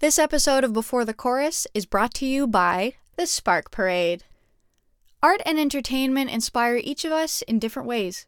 [0.00, 4.24] This episode of Before the Chorus is brought to you by the Spark Parade.
[5.22, 8.26] Art and entertainment inspire each of us in different ways.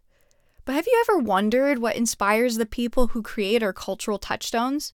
[0.66, 4.92] But have you ever wondered what inspires the people who create our cultural touchstones?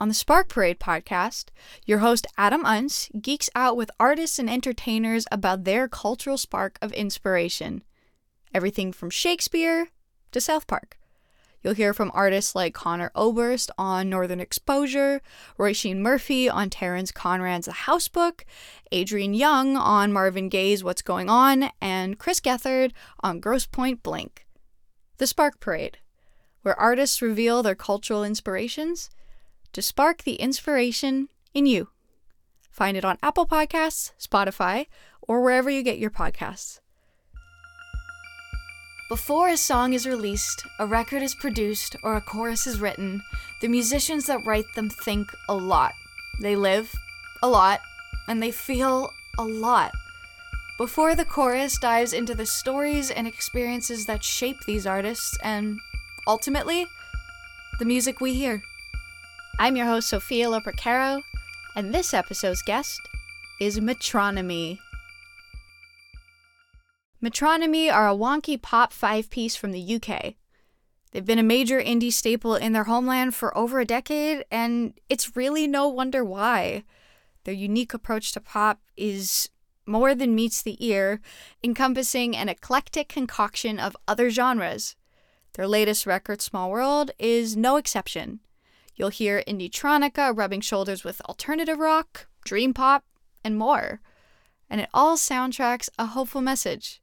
[0.00, 1.50] On the Spark Parade podcast,
[1.86, 6.92] your host Adam Unz geeks out with artists and entertainers about their cultural spark of
[6.94, 7.84] inspiration.
[8.52, 9.90] Everything from Shakespeare
[10.32, 10.98] to South Park.
[11.64, 15.22] You'll hear from artists like Conor Oberst on Northern Exposure,
[15.58, 18.44] Róisín Murphy on Terence Conran's The House Book,
[18.92, 24.46] Adrian Young on Marvin Gaye's What's Going On, and Chris Gethard on Grosse Pointe Blank.
[25.16, 25.96] The Spark Parade,
[26.60, 29.08] where artists reveal their cultural inspirations
[29.72, 31.88] to spark the inspiration in you.
[32.70, 34.86] Find it on Apple Podcasts, Spotify,
[35.22, 36.80] or wherever you get your podcasts.
[39.08, 43.22] Before a song is released, a record is produced, or a chorus is written,
[43.60, 45.94] the musicians that write them think a lot.
[46.40, 46.90] They live
[47.42, 47.80] a lot,
[48.26, 49.92] and they feel a lot.
[50.78, 55.80] Before the chorus dives into the stories and experiences that shape these artists, and
[56.26, 56.86] ultimately,
[57.78, 58.62] the music we hear.
[59.58, 61.22] I'm your host, Sophia Lopercaro,
[61.76, 63.02] and this episode's guest
[63.60, 64.78] is Metronomy.
[67.24, 70.34] Metronomy are a wonky pop five piece from the UK.
[71.10, 75.34] They've been a major indie staple in their homeland for over a decade, and it's
[75.34, 76.84] really no wonder why.
[77.44, 79.48] Their unique approach to pop is
[79.86, 81.22] more than meets the ear,
[81.62, 84.94] encompassing an eclectic concoction of other genres.
[85.54, 88.40] Their latest record, Small World, is no exception.
[88.96, 93.02] You'll hear Indietronica rubbing shoulders with alternative rock, dream pop,
[93.42, 94.02] and more.
[94.68, 97.00] And it all soundtracks a hopeful message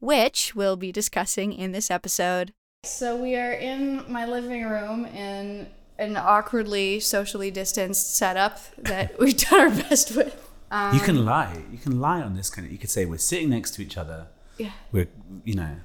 [0.00, 2.52] which we'll be discussing in this episode.
[2.84, 5.68] So we are in my living room in
[5.98, 10.42] an awkwardly socially distanced setup that we've done our best with.
[10.70, 11.62] Um, you can lie.
[11.70, 12.72] You can lie on this kind of.
[12.72, 14.26] You could say we're sitting next to each other.
[14.58, 14.72] Yeah.
[14.92, 15.08] We're
[15.44, 15.76] you know,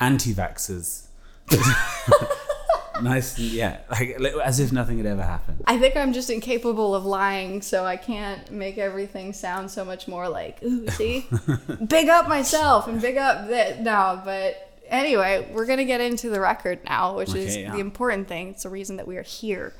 [0.00, 1.06] anti-vaxxers.
[3.02, 5.62] nice, yeah, like as if nothing had ever happened.
[5.66, 10.08] I think I'm just incapable of lying, so I can't make everything sound so much
[10.08, 11.26] more like, ooh, see,
[11.86, 13.82] big up myself and big up that.
[13.82, 17.72] No, but anyway, we're gonna get into the record now, which okay, is yeah.
[17.72, 18.50] the important thing.
[18.50, 19.74] It's the reason that we are here.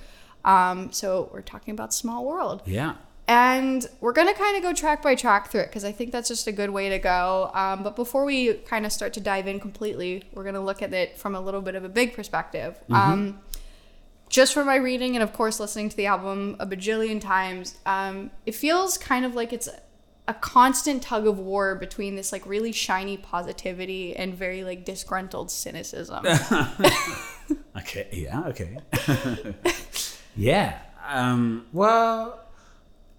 [0.45, 2.63] Um, so we're talking about Small World.
[2.65, 2.95] Yeah.
[3.29, 6.13] And we're going to kind of go track by track through it because I think
[6.13, 7.51] that's just a good way to go.
[7.55, 10.81] Um, but before we kind of start to dive in completely, we're going to look
[10.81, 12.79] at it from a little bit of a big perspective.
[12.85, 12.95] Mm-hmm.
[12.95, 13.41] Um,
[14.29, 18.31] just from my reading and, of course, listening to the album a bajillion times, um,
[18.45, 19.69] it feels kind of like it's
[20.29, 25.51] a constant tug of war between this like really shiny positivity and very like disgruntled
[25.51, 26.25] cynicism.
[27.77, 28.09] okay.
[28.13, 28.43] Yeah.
[28.47, 28.79] Okay.
[30.37, 30.79] yeah.
[31.07, 32.46] Um, well,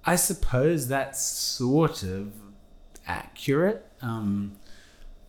[0.07, 2.31] I suppose that's sort of
[3.06, 3.85] accurate.
[4.01, 4.56] Um,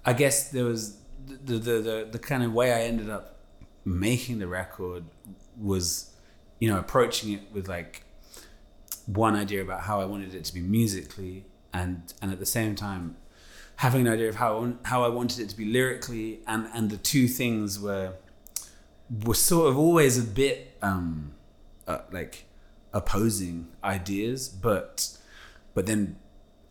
[0.07, 3.41] I guess there was the, the, the, the kind of way I ended up
[3.85, 5.05] making the record
[5.61, 6.13] was,
[6.61, 8.05] you know, approaching it with like
[9.07, 12.77] one idea about how I wanted it to be musically, and and at the same
[12.77, 13.17] time
[13.77, 16.99] having an idea of how how I wanted it to be lyrically, and and the
[16.99, 18.13] two things were
[19.25, 21.33] were sort of always a bit um,
[21.87, 22.45] uh, like
[22.93, 25.17] opposing ideas, but
[25.75, 26.17] but then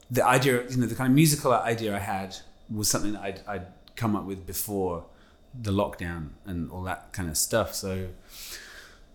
[0.10, 2.38] the idea, you know, the kind of musical idea I had
[2.74, 5.06] was something that I'd, I'd come up with before
[5.60, 7.74] the lockdown and all that kind of stuff.
[7.74, 8.10] So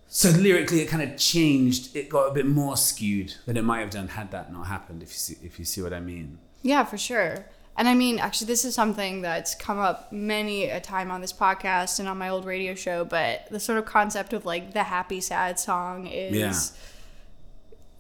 [0.09, 1.97] so lyrically, it kind of changed.
[1.97, 5.03] It got a bit more skewed than it might have done had that not happened.
[5.03, 6.39] If you see, if you see what I mean.
[6.61, 7.47] Yeah, for sure.
[7.79, 11.33] And I mean, actually, this is something that's come up many a time on this
[11.33, 13.07] podcast and on my old radio show.
[13.07, 16.37] But the sort of concept of like the happy sad song is.
[16.37, 16.53] Yeah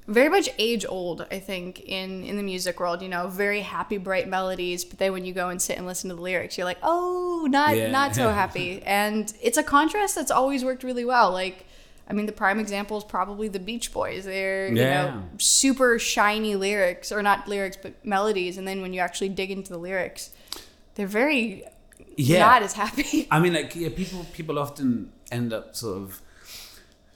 [0.06, 3.98] very much age old i think in in the music world you know very happy
[3.98, 6.64] bright melodies but then when you go and sit and listen to the lyrics you're
[6.64, 7.90] like oh not yeah.
[7.90, 11.66] not so happy and it's a contrast that's always worked really well like
[12.08, 15.06] i mean the prime example is probably the beach boys they're yeah.
[15.06, 19.28] you know super shiny lyrics or not lyrics but melodies and then when you actually
[19.28, 20.30] dig into the lyrics
[20.96, 21.64] they're very
[22.16, 22.40] yeah.
[22.40, 26.20] not as happy i mean like yeah, people people often end up sort of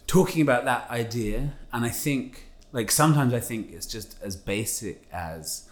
[0.06, 2.45] talking about that idea and i think
[2.76, 5.66] like sometimes I think it's just as basic as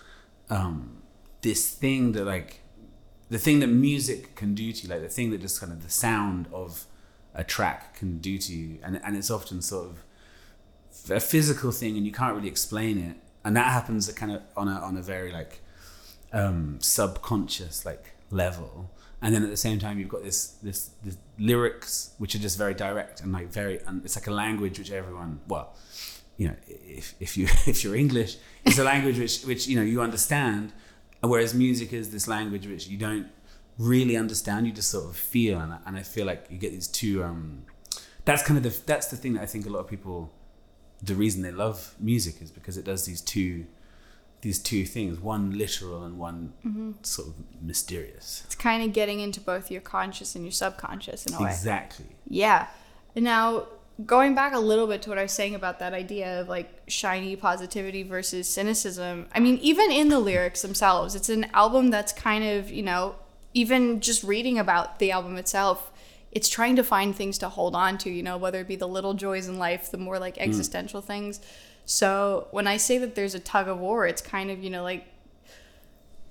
[0.49, 1.03] um,
[1.43, 2.63] this thing that like
[3.29, 5.83] the thing that music can do to you, like the thing that just kind of
[5.83, 6.87] the sound of
[7.35, 11.99] a track can do to you, and and it's often sort of a physical thing,
[11.99, 15.03] and you can't really explain it, and that happens kind of on a on a
[15.03, 15.61] very like
[16.33, 18.91] um, subconscious like level,
[19.21, 22.57] and then at the same time you've got this this, this lyrics which are just
[22.57, 25.75] very direct and like very and it's like a language which everyone well
[26.37, 29.83] you know if, if you if you're english it's a language which which you know
[29.83, 30.73] you understand
[31.21, 33.29] whereas music is this language which you don't
[33.79, 36.73] really understand you just sort of feel and I, and I feel like you get
[36.73, 37.65] these two um
[38.25, 40.33] that's kind of the that's the thing that I think a lot of people
[41.03, 43.67] the reason they love music is because it does these two
[44.43, 46.93] these two things one literal and one Mm-hmm.
[47.03, 51.35] sort of mysterious It's kind of getting into both your conscious and your subconscious in
[51.35, 51.49] a way.
[51.51, 52.67] exactly Yeah.
[53.17, 53.67] Now,
[54.05, 56.83] going back a little bit to what I was saying about that idea of like
[56.89, 62.13] shiny positivity versus cynicism, I mean, even in the lyrics themselves, it's an album that's
[62.13, 63.15] kind of, you know,
[63.53, 65.93] even just reading about the album itself,
[66.33, 68.89] it's trying to find things to hold on to, you know, whether it be the
[68.89, 70.43] little joys in life, the more like hmm.
[70.43, 71.41] existential things.
[71.87, 74.83] So when I say that there's a tug of war, it's kind of, you know,
[74.83, 75.07] like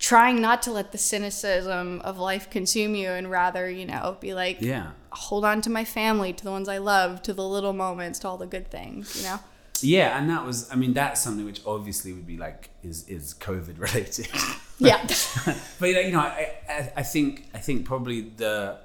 [0.03, 4.33] trying not to let the cynicism of life consume you and rather, you know, be
[4.33, 7.73] like, yeah hold on to my family, to the ones I love, to the little
[7.73, 9.39] moments, to all the good things, you know?
[9.81, 13.33] Yeah, and that was I mean that's something which obviously would be like is is
[13.33, 14.27] COVID related.
[14.79, 15.05] Yeah.
[15.79, 18.79] but you know, I, I I think I think probably the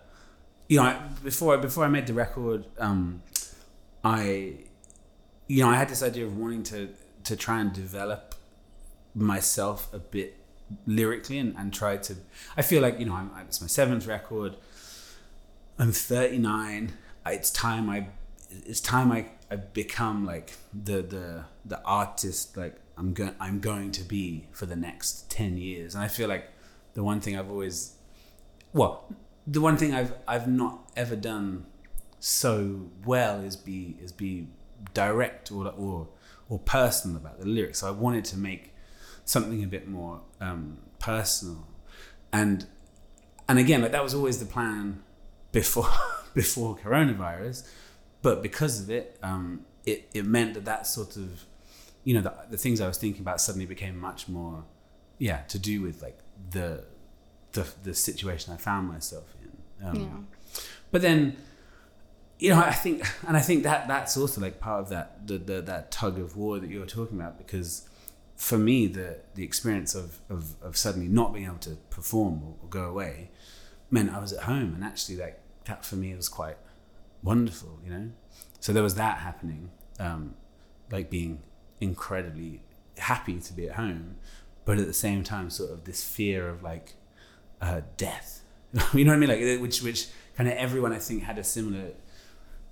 [0.69, 3.23] you know I- before before I made the record, um,
[4.05, 4.59] I
[5.47, 6.91] you know I had this idea of wanting to
[7.25, 8.35] to try and develop
[9.15, 10.38] myself a bit
[10.87, 12.17] lyrically and, and try to
[12.57, 14.57] I feel like you know I'm, it's my seventh record.
[15.79, 16.93] I'm 39.
[17.27, 18.09] It's time I
[18.51, 23.93] it's time I, I become like the the the artist like I'm going I'm going
[23.93, 25.95] to be for the next 10 years.
[25.95, 26.51] And I feel like
[26.95, 27.95] the one thing I've always
[28.73, 29.13] well,
[29.47, 31.67] the one thing I've I've not ever done
[32.21, 34.49] so well is be is be
[34.95, 36.09] direct or or
[36.49, 37.81] or personal about the lyrics.
[37.81, 38.75] So I wanted to make
[39.29, 41.67] something a bit more um, personal,
[42.33, 42.67] and
[43.49, 45.03] and again, like that was always the plan
[45.53, 45.91] before
[46.35, 47.69] before coronavirus,
[48.23, 51.45] but because of it, um, it it meant that that sort of
[52.05, 54.65] you know the, the things I was thinking about suddenly became much more
[55.19, 56.19] yeah to do with like
[56.51, 56.85] the
[57.53, 59.87] the the situation I found myself in.
[59.87, 60.47] Um, Yeah.
[60.91, 61.37] But then
[62.39, 65.39] you know, I think, and I think that that's also like part of that the,
[65.39, 67.88] the that tug of war that you were talking about because
[68.39, 72.55] for me the the experience of of, of suddenly not being able to perform or,
[72.63, 73.31] or go away
[73.91, 76.57] meant I was at home and actually like that for me was quite
[77.23, 78.11] wonderful, you know.
[78.61, 80.35] So there was that happening, um,
[80.91, 81.43] like being
[81.81, 82.63] incredibly
[82.97, 84.17] happy to be at home,
[84.65, 86.95] but at the same time, sort of this fear of like
[87.61, 88.43] uh, death.
[88.95, 89.29] you know what I mean?
[89.29, 91.91] Like which which kind of everyone I think had a similar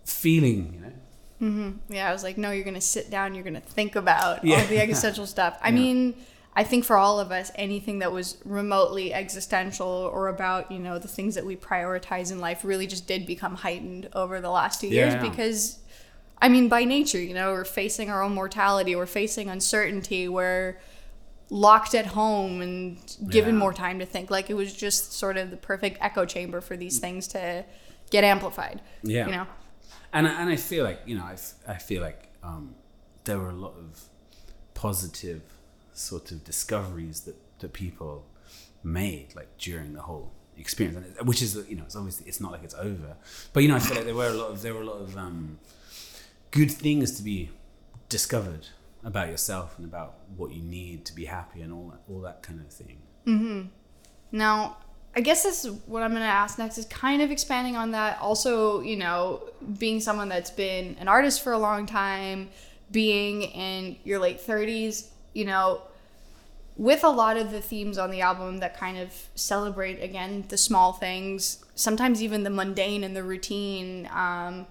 [0.05, 0.93] feeling, you know.
[1.41, 1.93] Mm-hmm.
[1.93, 4.61] Yeah, I was like, no, you're gonna sit down, you're gonna think about Yeah.
[4.61, 5.59] all the existential stuff.
[5.63, 5.75] I Yeah.
[5.75, 6.15] mean,
[6.55, 10.99] I think for all of us, anything that was remotely existential or about, you know,
[10.99, 14.81] the things that we prioritize in life really just did become heightened over the last
[14.81, 15.21] two years Yeah.
[15.29, 15.79] because
[16.39, 20.77] I mean, by nature, you know, we're facing our own mortality, we're facing uncertainty, we're
[21.49, 24.31] locked at home and given more time to think.
[24.31, 27.03] Like it was just sort of the perfect echo chamber for these mm.
[27.03, 27.65] things to
[28.11, 28.81] get amplified.
[29.03, 29.27] Yeah.
[29.27, 29.47] You know?
[30.17, 31.37] And I- and I feel like you know I,
[31.75, 32.75] I feel like um,
[33.25, 33.91] there were a lot of
[34.75, 35.43] positive
[35.93, 38.25] sort of discoveries that that people
[38.83, 42.51] made like during the whole experience, and which is you know it's obviously it's not
[42.53, 43.17] like it's over,
[43.53, 45.01] but you know I feel like there were a lot of there were a lot
[45.07, 45.59] of um,
[46.51, 47.51] good things to be
[48.09, 48.65] discovered
[49.05, 52.43] about yourself and about what you need to be happy and all that all that
[52.43, 52.99] kind of thing.
[54.33, 54.77] Now,
[55.17, 57.93] I guess this is what I'm going to ask next is kind of expanding on
[57.93, 58.21] that.
[58.21, 59.43] Also, you know,
[59.79, 62.51] being someone that's been an artist for a long time,
[62.91, 65.81] being in your late 30s, you know,
[66.77, 70.59] with a lot of the themes on the album that kind of celebrate again the
[70.59, 74.07] small things, sometimes even the mundane and the routine.
[74.13, 74.67] Um,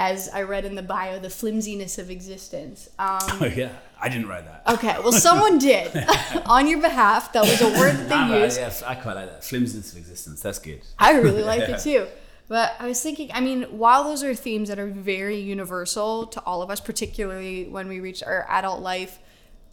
[0.00, 2.88] as I read in the bio, the flimsiness of existence.
[2.98, 3.68] Um, Oh yeah,
[4.00, 4.62] I didn't write that.
[4.74, 5.90] okay, well, someone did
[6.46, 7.32] on your behalf.
[7.34, 8.58] That was a word that they but used.
[8.58, 9.44] yes, I quite like that.
[9.44, 10.40] Flimsiness of existence.
[10.40, 10.80] That's good.
[10.98, 12.06] I really like it too.
[12.48, 16.40] But I was thinking, I mean, while those are themes that are very universal to
[16.44, 19.18] all of us, particularly when we reach our adult life,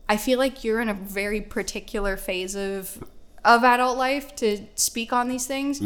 [0.09, 3.01] I feel like you're in a very particular phase of
[3.45, 5.81] of adult life to speak on these things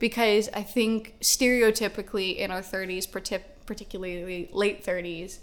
[0.00, 5.38] because I think stereotypically in our 30s, partic- particularly late 30s,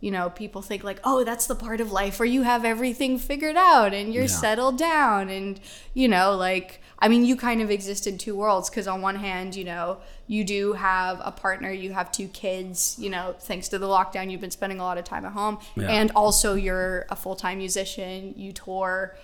[0.00, 3.18] you know, people think like, oh, that's the part of life where you have everything
[3.18, 4.28] figured out and you're Yeah.
[4.28, 5.30] settled down.
[5.30, 5.58] And,
[5.94, 9.16] you know, like, I mean, you kind of exist in two worlds because on one
[9.16, 13.68] hand, you know, you do have a partner, you have two kids, you know, thanks
[13.68, 15.58] to the lockdown, you've been spending a lot of time at home.
[15.74, 15.88] Yeah.
[15.88, 19.16] And also you're a full time musician, you tour.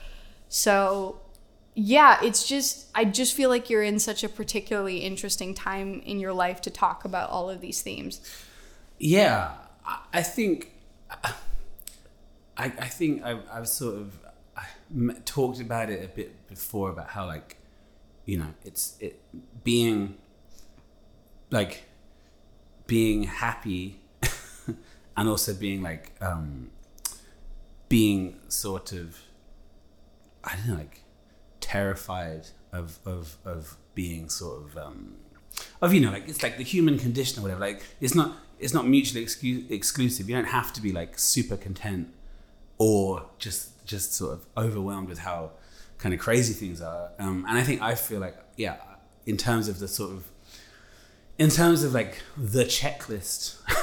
[0.49, 1.21] So,
[1.75, 6.19] yeah, it's just, I just feel like you're in such a particularly interesting time in
[6.19, 8.21] your life to talk about all of these themes.
[8.99, 9.53] Yeah,
[9.87, 10.73] I, I think,
[11.23, 11.33] I,
[12.57, 14.19] I think I've, I've sort of
[15.25, 17.57] talked about it a bit before about how like,
[18.27, 19.21] you know, it's it
[19.65, 20.17] being
[21.51, 21.85] like
[22.87, 24.01] being happy
[25.17, 26.71] and also being like um
[27.89, 29.19] being sort of
[30.45, 31.03] I don't know like
[31.75, 35.15] terrified of of of being sort of um
[35.83, 38.75] of you know like it's like the human condition or whatever like it's not it's
[38.75, 40.29] not mutually excu- exclusive.
[40.29, 42.09] You don't have to be like super content
[42.77, 45.53] or just just sort of overwhelmed with how
[45.99, 47.11] kind of crazy things are.
[47.19, 48.77] Um and i think i feel like yeah
[49.27, 50.21] in terms of the sort of
[51.39, 53.43] in terms of like the checklist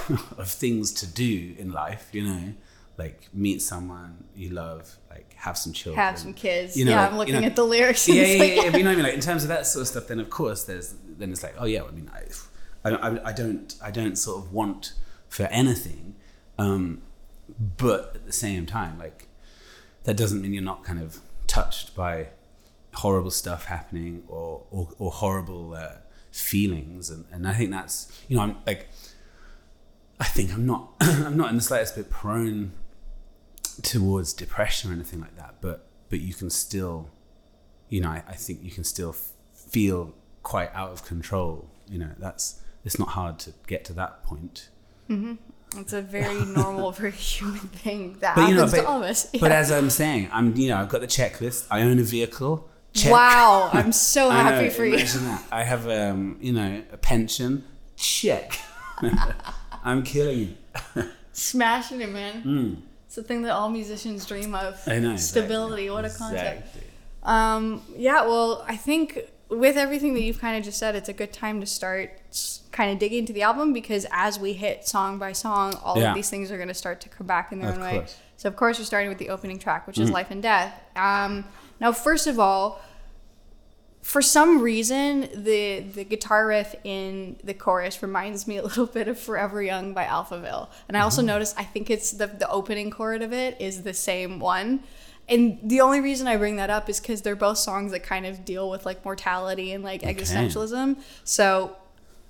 [0.38, 2.44] of things to do in life you know
[2.97, 6.75] like meet someone you love like have some children Have some kids.
[6.75, 8.07] you know, yeah, like, I'm looking you know- at the lyrics.
[8.07, 8.71] yeah, yeah, yeah, like, yeah.
[8.71, 9.03] But you know what I mean?
[9.05, 11.55] Like in terms of that sort of stuff, then of course there's then it's like,
[11.59, 12.09] oh yeah, I mean,
[12.83, 14.93] I, I, I don't, I don't sort of want
[15.29, 16.15] for anything,
[16.57, 17.01] um,
[17.77, 19.27] but at the same time, like
[20.03, 22.29] that doesn't mean you're not kind of touched by
[22.93, 25.93] horrible stuff happening or or, or horrible uh,
[26.31, 28.87] feelings, and, and I think that's you know I'm like,
[30.19, 32.71] I think I'm not I'm not in the slightest bit prone
[33.84, 37.10] towards depression or anything like that, but but you can still,
[37.89, 41.69] you know, I, I think you can still f- feel quite out of control.
[41.89, 44.69] You know, that's it's not hard to get to that point.
[45.10, 49.03] It's a very normal, very human thing that But you happens know, but, to all
[49.03, 49.25] of us.
[49.39, 51.67] but as I'm saying, I'm you know I've got the checklist.
[51.69, 52.69] I own a vehicle.
[52.93, 53.12] Check.
[53.12, 54.98] Wow, I'm so I know, happy for you.
[54.98, 55.43] that.
[55.51, 57.63] I have um you know a pension.
[57.98, 58.60] Check.
[59.84, 60.39] I'm killing
[60.96, 61.03] you.
[61.34, 62.84] Smashing it, man.
[63.07, 64.79] It's the thing that all musicians dream of.
[64.85, 65.13] I know.
[65.13, 65.17] exactly.
[65.17, 66.59] Stability, what a concept.
[66.59, 66.81] Exactly.
[67.23, 71.13] Um, yeah, well, I think with everything that you've kind of just said, it's a
[71.13, 72.11] good time to start
[72.71, 76.09] kind of digging into the album because as we hit song by song, all Yeah.
[76.09, 78.05] of these things are going to start to come back in their Of own way.
[78.35, 80.03] So, of course, you're starting with the opening track, which Mm.
[80.03, 80.73] is Life and Death.
[80.95, 81.45] Um,
[81.79, 82.81] now, first of all,
[84.07, 89.09] for some reason, the the guitar riff in the chorus reminds me a little bit
[89.09, 91.03] of "Forever Young" by Alphaville, and I Mm-hmm.
[91.03, 94.79] also noticed I think it's the the opening chord of it is the same one.
[95.27, 98.25] And the only reason I bring that up is because they're both songs that kind
[98.25, 100.95] of deal with like mortality and like existentialism.
[101.25, 101.75] So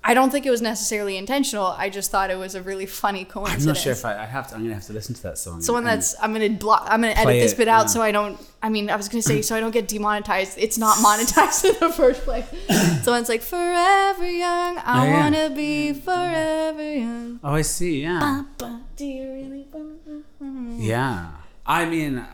[0.04, 1.66] I don't think it was necessarily intentional.
[1.66, 3.64] I just thought it was a really funny coincidence.
[3.64, 4.54] I'm not sure if I, I have to.
[4.54, 5.58] I'm gonna have to listen to that song.
[5.58, 6.86] It's the one that's I'm gonna block.
[6.88, 7.86] I'm gonna edit this it, bit out yeah.
[7.86, 8.40] so I don't.
[8.62, 10.56] I mean, I was gonna say so I don't get demonetized.
[10.56, 12.46] It's not monetized in the first place.
[13.04, 14.78] So it's like forever young.
[14.78, 15.20] I Oh, yeah.
[15.20, 17.40] wanna be forever young.
[17.44, 18.02] Oh, I see.
[18.02, 18.44] Yeah.
[18.56, 19.66] Ba, Do you really?
[19.72, 21.30] wanna- Yeah.
[21.66, 22.24] I mean,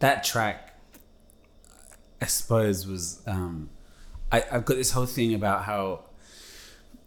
[0.00, 0.74] that track,
[2.20, 3.22] I suppose, was.
[3.26, 3.70] Um,
[4.32, 6.04] I, I've got this whole thing about how.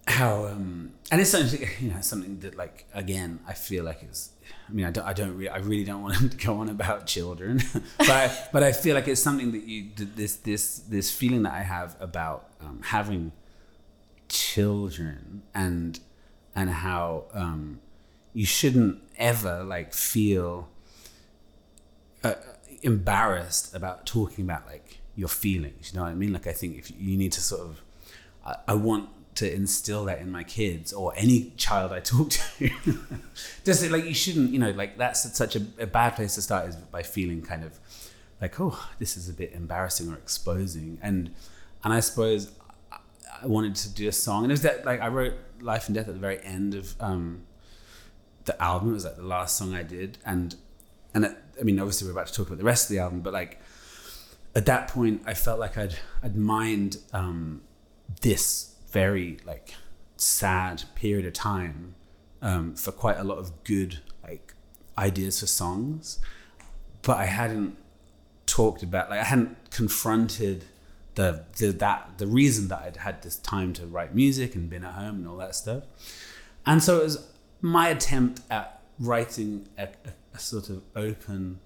[0.07, 4.31] How um and it's something you know something that like again I feel like it's
[4.69, 7.07] I mean I don't I don't really I really don't want to go on about
[7.07, 7.61] children
[7.97, 11.53] but I, but I feel like it's something that you this this this feeling that
[11.53, 13.31] I have about um, having
[14.27, 15.99] children and
[16.55, 17.79] and how um,
[18.33, 20.69] you shouldn't ever like feel
[22.23, 22.35] uh,
[22.81, 25.91] embarrassed about talking about like your feelings.
[25.91, 26.33] You know what I mean?
[26.33, 27.81] Like I think if you need to sort of,
[28.45, 32.69] I, I want to instill that in my kids or any child I talk to.
[33.65, 36.67] Just like you shouldn't, you know, like that's such a, a bad place to start
[36.69, 37.79] is by feeling kind of
[38.41, 40.99] like, oh, this is a bit embarrassing or exposing.
[41.01, 41.33] And
[41.83, 42.51] and I suppose
[42.91, 42.97] I-
[43.41, 45.95] I wanted to do a song, and it was that like I wrote Life and
[45.95, 47.43] Death at the very end of um,
[48.45, 48.91] the album.
[48.91, 50.55] It was like the last song I did, and
[51.13, 53.21] and it, I mean, obviously we're about to talk about the rest of the album,
[53.21, 53.59] but like
[54.55, 57.61] at that point, I felt like I'd I'd mined um,
[58.21, 59.73] this very like
[60.15, 61.95] sad period of time
[62.41, 64.53] um, for quite a lot of good like
[64.97, 66.19] ideas for songs,
[67.01, 67.75] but I hadn't
[68.45, 70.65] talked about like I hadn't confronted
[71.15, 74.83] the, the that the reason that I'd had this time to write music and been
[74.83, 75.83] at home and all that stuff,
[76.65, 77.27] and so it was
[77.61, 79.87] my attempt at writing a,
[80.33, 81.59] a, sort of open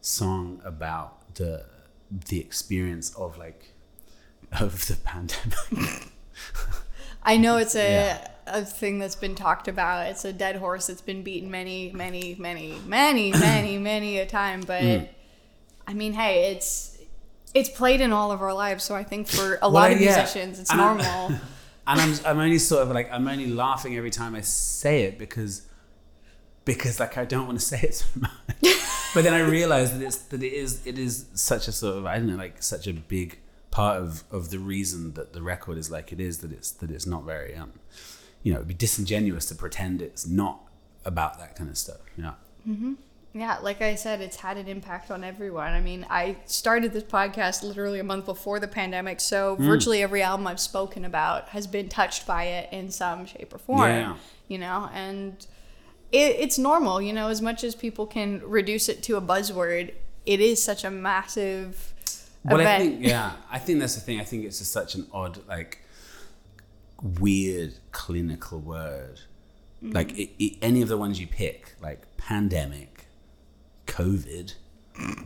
[0.00, 1.64] song about the
[2.10, 3.72] the experience of like
[4.52, 6.10] of the pandemic.
[7.22, 8.28] I know it's a Yeah.
[8.46, 10.06] a thing that's been talked about.
[10.08, 14.60] It's a dead horse that's been beaten many, many, many, many, many, many a time.
[14.60, 15.08] But Mm.
[15.86, 16.98] I mean, hey, it's
[17.54, 18.84] it's played in all of our lives.
[18.84, 20.16] So I think for a Well, lot of yeah.
[20.16, 21.28] musicians, it's And normal.
[21.86, 25.18] and I'm I'm only sort of like I'm only laughing every time I say it
[25.18, 25.62] because
[26.64, 28.32] because like I don't want to say it so much.
[29.14, 32.06] but then I realize that it's that it is it is such a sort of
[32.06, 33.38] I don't know like such a big
[33.80, 36.90] part of of the reason that the record is like it is that it's that
[36.90, 37.72] it's not very um
[38.44, 40.60] you know it'd be disingenuous to pretend it's not
[41.04, 42.00] about that kind of stuff.
[42.16, 42.34] You know.
[43.36, 45.72] Yeah, like I said, it's had an impact on everyone.
[45.72, 49.66] I mean, I started this podcast literally a month before the pandemic, so Hmm.
[49.66, 53.58] virtually every album I've spoken about has been touched by it in some shape or
[53.58, 53.90] form.
[53.90, 54.16] Yeah.
[54.46, 55.32] You know, and
[56.12, 59.92] it, it's normal, you know, as much as people can reduce it to a buzzword,
[60.26, 61.92] it is such a massive
[62.44, 62.82] Well, event.
[62.82, 64.20] I think yeah, I think that's the thing.
[64.20, 65.80] I think it's just such an odd, like,
[67.02, 69.20] weird clinical word.
[69.82, 69.94] Mm.
[69.94, 73.06] Like it, it, any of the ones you pick, like pandemic,
[73.86, 74.54] COVID,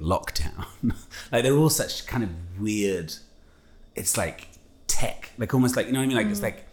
[0.00, 0.66] lockdown,
[1.32, 3.14] like they're all such kind of weird.
[3.94, 4.48] It's like
[4.86, 6.16] tech, like almost like you know what I mean.
[6.16, 6.44] Like it's mm.
[6.44, 6.68] like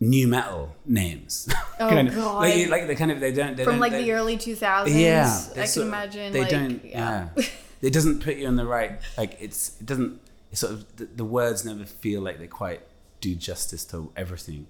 [0.00, 1.48] new metal names.
[1.80, 2.38] Oh, Kind of- God.
[2.38, 5.42] Like, like they kind of they don't they From don't, like the early 2000s, yeah
[5.52, 6.32] I can sort of- imagine.
[6.32, 7.28] they like, don't yeah.
[7.36, 7.44] yeah.
[7.82, 10.20] it doesn't put you in the right like it's it doesn't
[10.50, 12.80] it's sort of the, the words never feel like they quite
[13.20, 14.66] do justice to everything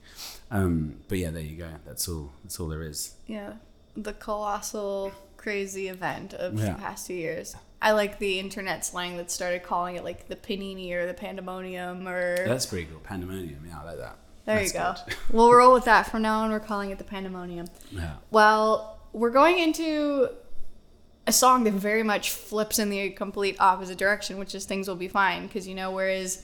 [0.50, 3.54] um but yeah there you go that's all that's all there is Yeah,
[3.96, 6.72] the colossal, crazy event of Yeah.
[6.72, 7.54] the past two years.
[7.80, 12.08] I like the internet slang that started calling it like the panini or the pandemonium
[12.08, 12.44] or.
[12.46, 14.94] that's pretty cool pandemonium yeah i like that there That's you go.
[15.36, 16.06] we'll roll with that.
[16.10, 17.66] From now on, we're calling it the pandemonium.
[17.92, 20.30] yeah Well, we're going into
[21.28, 24.96] a song that very much flips in the complete opposite direction, which is Things Will
[24.96, 25.46] Be Fine.
[25.46, 26.42] Because, you know, whereas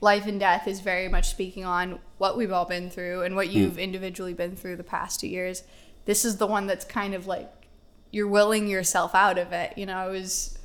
[0.00, 3.48] Life and Death is very much speaking on what we've all been through and what
[3.50, 5.64] you've individually been through the past two years,
[6.04, 7.50] this is the one that's kind of like
[8.12, 9.76] you're willing yourself out of it.
[9.76, 10.56] You know, I was,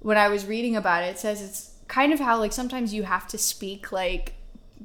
[0.00, 3.04] when I was reading about it, it says it's kind of how like sometimes you
[3.04, 4.34] have to speak like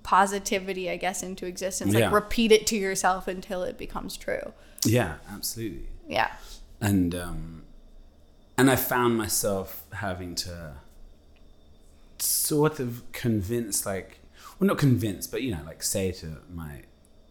[0.04, 1.94] positivity, I guess, into existence.
[1.94, 2.12] Like Yeah.
[2.14, 4.54] repeat it to yourself until it becomes true.
[4.86, 6.32] yeah absolutely Yeah.
[6.80, 7.55] and um
[8.58, 10.76] and i found myself having to
[12.20, 14.20] sort of convince like
[14.60, 16.82] well not convince but you know like say to my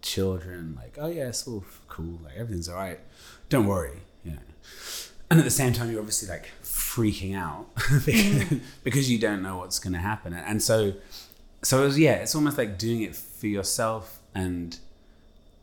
[0.03, 3.01] children like oh yeah it's all cool like everything's all right.
[3.49, 4.39] Don't worry you know.
[5.31, 7.69] And at the same time you're obviously like freaking out
[8.05, 10.93] because, because you don't know what's going to happen and so
[11.63, 14.21] so it was yeah it's almost like doing it for yourself.
[14.35, 14.79] And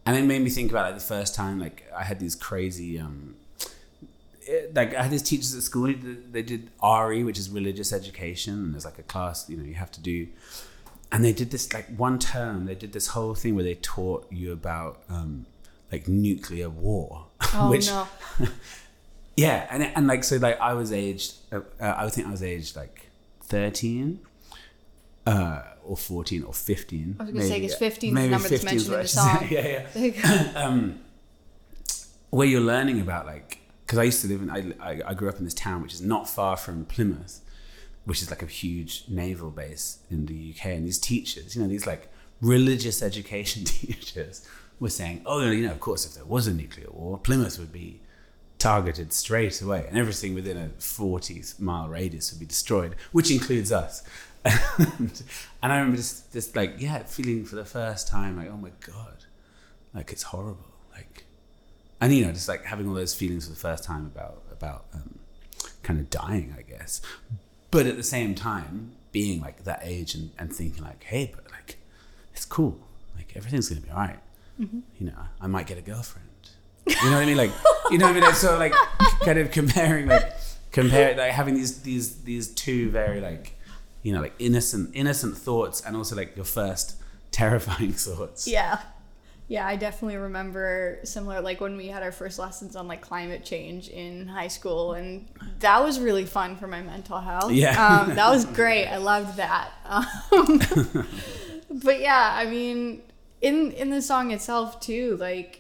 [0.06, 3.00] and it made me think about like the first time like i had these crazy
[3.00, 3.36] um
[4.47, 5.93] it- like I had these teachers at school.
[6.32, 9.75] They did RE, which is religious education, and there's like a class you know you
[9.75, 10.27] have to do.
[11.12, 12.65] And they did this like one term.
[12.65, 15.45] They did this whole thing where they taught you about um,
[15.91, 17.25] like nuclear war.
[17.54, 18.08] Oh which, no.
[19.36, 21.36] Yeah, and and like so like I was aged.
[21.51, 23.08] Uh, I think I was aged like
[23.43, 24.19] thirteen.
[25.25, 27.67] Uh, or 14 or 15 I was gonna say, maybe.
[27.67, 29.47] 'cause 15 is the Maybe number that's 15 is mentioned in the song.
[29.51, 30.99] yeah yeah um,
[32.32, 33.60] where you're learning about like
[33.91, 34.49] because I used to live in
[34.80, 37.41] I, I, grew up in this town which is not far from Plymouth,
[38.06, 41.67] which is like a huge naval base in the UK, and these teachers, you know,
[41.67, 42.08] these like
[42.39, 44.47] religious education teachers
[44.80, 47.73] were saying, oh, you know, of course, if there was a nuclear war, Plymouth would
[47.73, 47.99] be
[48.58, 53.73] targeted straight away, and everything within a 40 mile radius would be destroyed, which includes
[53.73, 54.04] us.
[54.45, 55.21] and,
[55.62, 58.71] and I remember just, just like, yeah, feeling for the first time, like, oh my
[58.80, 59.25] God,
[59.93, 60.71] like it's horrible.
[62.02, 64.86] And you know, just like having all those feelings for the first time about, about
[64.94, 65.20] um,
[65.84, 67.02] kind of dying, I guess.
[67.70, 71.50] But at the same time, being like that age and, and thinking like, hey, but
[71.52, 71.78] like,
[72.34, 72.80] it's cool.
[73.16, 74.20] Like everything's gonna be all right.
[75.00, 76.28] You know, I might get a girlfriend.
[76.86, 77.38] You know what I mean?
[77.38, 77.52] Like,
[77.90, 78.24] you know what I mean?
[78.24, 78.74] Like, so like,
[79.24, 80.34] kind of comparing, like,
[80.72, 83.58] compare, like having these these these two very like,
[84.04, 86.96] you know, like innocent innocent thoughts, and also like your first
[87.32, 88.48] terrifying thoughts.
[88.48, 88.80] Yeah.
[89.52, 93.44] Yeah, I definitely remember similar like when we had our first lessons on like climate
[93.44, 95.28] change in high school and
[95.60, 97.52] that was really fun for my mental health.
[97.52, 97.72] Yeah.
[97.86, 98.88] Um, that was great.
[98.88, 99.72] I loved that.
[99.84, 100.62] Um,
[101.84, 103.02] but yeah, I mean
[103.42, 105.60] in in the song itself too, like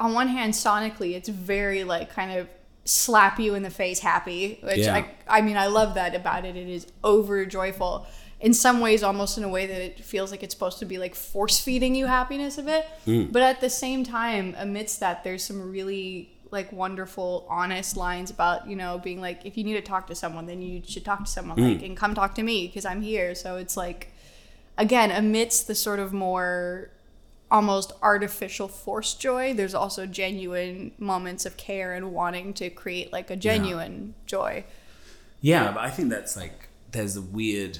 [0.00, 2.48] on one hand sonically it's very like kind of
[2.86, 4.94] slap you in the face happy, which Yeah.
[4.94, 6.56] I I mean I love that about it.
[6.56, 8.06] It is over joyful.
[8.40, 10.98] In some ways, almost in a way that it feels like it's supposed to be
[10.98, 12.86] like force feeding you happiness of it.
[13.06, 13.32] Mm.
[13.32, 18.68] But at the same time, amidst that, there's some really like wonderful, honest lines about
[18.68, 21.24] you know being like, if you need to talk to someone, then you should talk
[21.24, 21.74] to someone, mm.
[21.74, 23.34] like, and come talk to me because I'm here.
[23.34, 24.12] So it's like,
[24.76, 26.90] again, amidst the sort of more
[27.50, 29.54] almost artificial forced joy.
[29.54, 34.64] There's also genuine moments of care and wanting to create like a genuine joy.
[35.40, 37.78] Yeah, but I think that's like there's a weird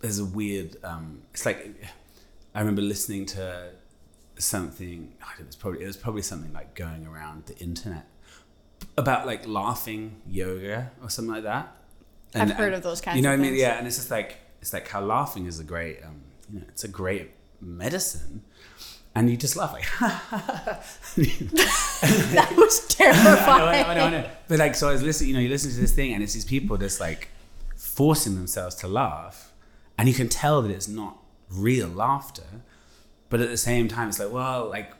[0.00, 1.74] there's a weird um it's like
[2.54, 3.70] I remember listening to
[4.38, 8.06] something it was probably it was probably something like going around the internet
[8.96, 11.74] about like laughing yoga or something like that.
[12.34, 13.54] I've heard of those kinds You know what I mean?
[13.54, 16.20] Yeah, and it's just like it's like how laughing is a great um
[16.52, 17.30] you know, it's a great
[17.60, 18.42] medicine.
[19.14, 19.86] And you just laugh like
[22.00, 23.84] That was I know, terrifying.
[23.86, 24.30] I know, I know.
[24.46, 26.34] But like, so I was listening, you know, you listen to this thing, and it's
[26.34, 27.28] these people just like
[27.76, 29.47] forcing themselves to laugh,
[29.98, 31.18] and you can tell that it's not
[31.50, 32.62] real laughter,
[33.28, 34.92] but at the same time, it's like, well, like,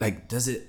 [0.00, 0.68] like, does it?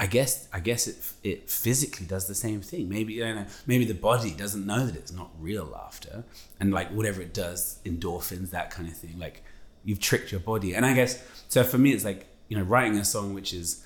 [0.00, 2.88] I guess, I guess it it physically does the same thing.
[2.88, 6.22] Maybe you know, maybe the body doesn't know that it's not real laughter,
[6.60, 9.18] and like whatever it does, endorphins, that kind of thing.
[9.18, 9.42] Like
[9.84, 11.64] you've tricked your body, and I guess so.
[11.64, 13.84] For me, it's like you know, writing a song which is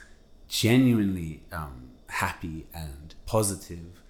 [0.49, 4.03] genuinely um, happy and positive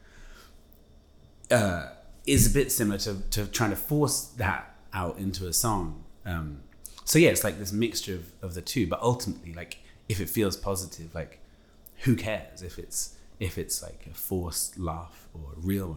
[1.53, 1.91] uh,
[2.27, 6.05] is a bit similar to, to trying to force that out into a song.
[6.25, 6.61] Um,
[7.05, 8.87] so yeah, it's like this mixture of, of the two.
[8.87, 11.41] But ultimately, like if it feels positive, like
[11.99, 15.89] who cares if it's if it's like a forced laugh or a real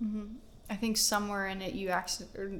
[0.00, 0.38] one?
[0.70, 2.50] I think somewhere in it you actually or,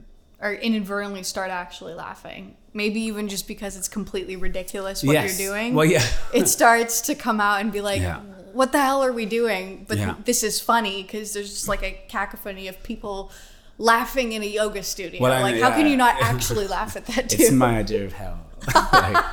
[0.40, 2.56] or inadvertently start actually laughing.
[2.72, 5.38] Maybe even just because it's completely ridiculous what Yes.
[5.38, 5.74] you're doing.
[5.74, 6.04] Well, yeah.
[6.34, 8.20] it starts to come out and be like, Yeah.
[8.54, 10.14] "What the hell are we doing?" But Yeah.
[10.24, 13.30] this is funny because there's just like a cacophony of people
[13.78, 15.20] laughing in a yoga studio.
[15.20, 17.42] Well, I like, know, how can you not actually laugh at that too?
[17.42, 18.40] It's my idea of hell.
[18.74, 19.24] like,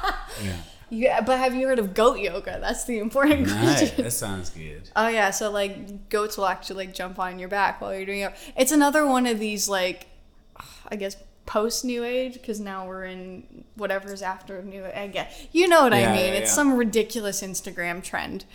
[0.44, 0.58] yeah.
[0.90, 2.58] yeah, but have you heard of goat yoga?
[2.60, 4.04] That's the important question.
[4.04, 4.90] that sounds good.
[4.96, 8.22] Oh yeah, so like goats will actually like jump on your back while you're doing
[8.22, 8.34] it.
[8.58, 10.08] It's another one of these like,
[10.90, 14.86] I guess post new age because now we're in whatever's after new.
[14.86, 15.18] Age.
[15.52, 16.34] you know what I mean.
[16.34, 16.56] yeah, it's yeah.
[16.56, 18.46] some ridiculous Instagram trend.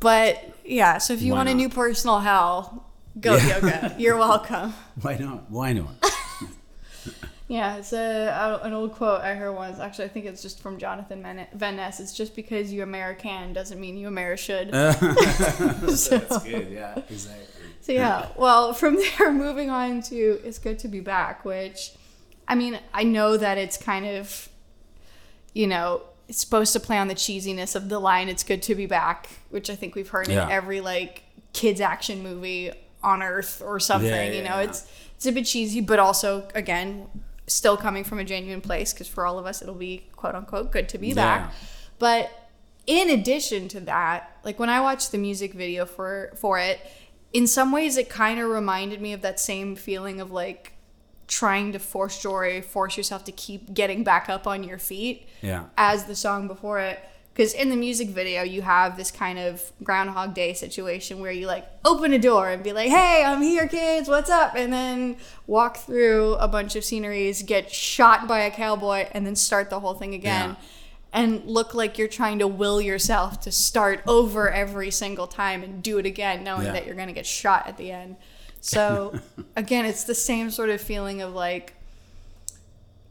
[0.00, 1.58] But yeah, so if you Why want a not?
[1.58, 2.86] new personal hell,
[3.20, 3.46] go Yeah.
[3.58, 3.96] yoga.
[3.98, 4.74] You're welcome.
[5.00, 5.50] Why not?
[5.50, 5.94] Why not?
[7.50, 9.78] Yeah, it's a, uh, an old quote I heard once.
[9.78, 11.98] Actually, I think it's just from Jonathan Men- Van Ness.
[11.98, 14.68] It's just because you American doesn't mean you Ameri should.
[15.96, 16.68] so, That's good.
[16.70, 17.46] Yeah, exactly.
[17.80, 21.92] So yeah, well, from there, moving on to "It's Good to Be Back," which,
[22.46, 24.50] I mean, I know that it's kind of,
[25.54, 28.74] you know, it's supposed to play on the cheesiness of the line "It's good to
[28.74, 30.44] be back," which I think we've heard Yeah.
[30.46, 34.10] in every like kids action movie on Earth or something.
[34.10, 34.86] Yeah, you know, it's
[35.16, 37.08] it's a bit cheesy, but also again,
[37.46, 40.70] still coming from a genuine place because for all of us, it'll be quote unquote
[40.70, 41.52] good to be back.
[41.98, 42.30] But
[42.86, 46.80] in addition to that, like when I watched the music video for for it,
[47.32, 50.72] in some ways it kind of reminded me of that same feeling of like
[51.28, 55.64] trying to force joy, force yourself to keep getting back up on your feet Yeah.
[55.76, 56.98] as the song before it.
[57.34, 61.46] Because in the music video, you have this kind of Groundhog Day situation where you
[61.46, 64.54] like open a door and be like, hey, I'm here, kids, what's up?
[64.56, 69.36] And then walk through a bunch of sceneries, get shot by a cowboy, and then
[69.36, 70.50] start the whole thing again.
[70.50, 70.56] Yeah.
[71.12, 75.80] And look like you're trying to will yourself to start over every single time and
[75.82, 76.72] do it again, knowing Yeah.
[76.72, 78.16] that you're going to get shot at the end.
[78.60, 79.18] So,
[79.56, 81.74] again, it's the same sort of feeling of like,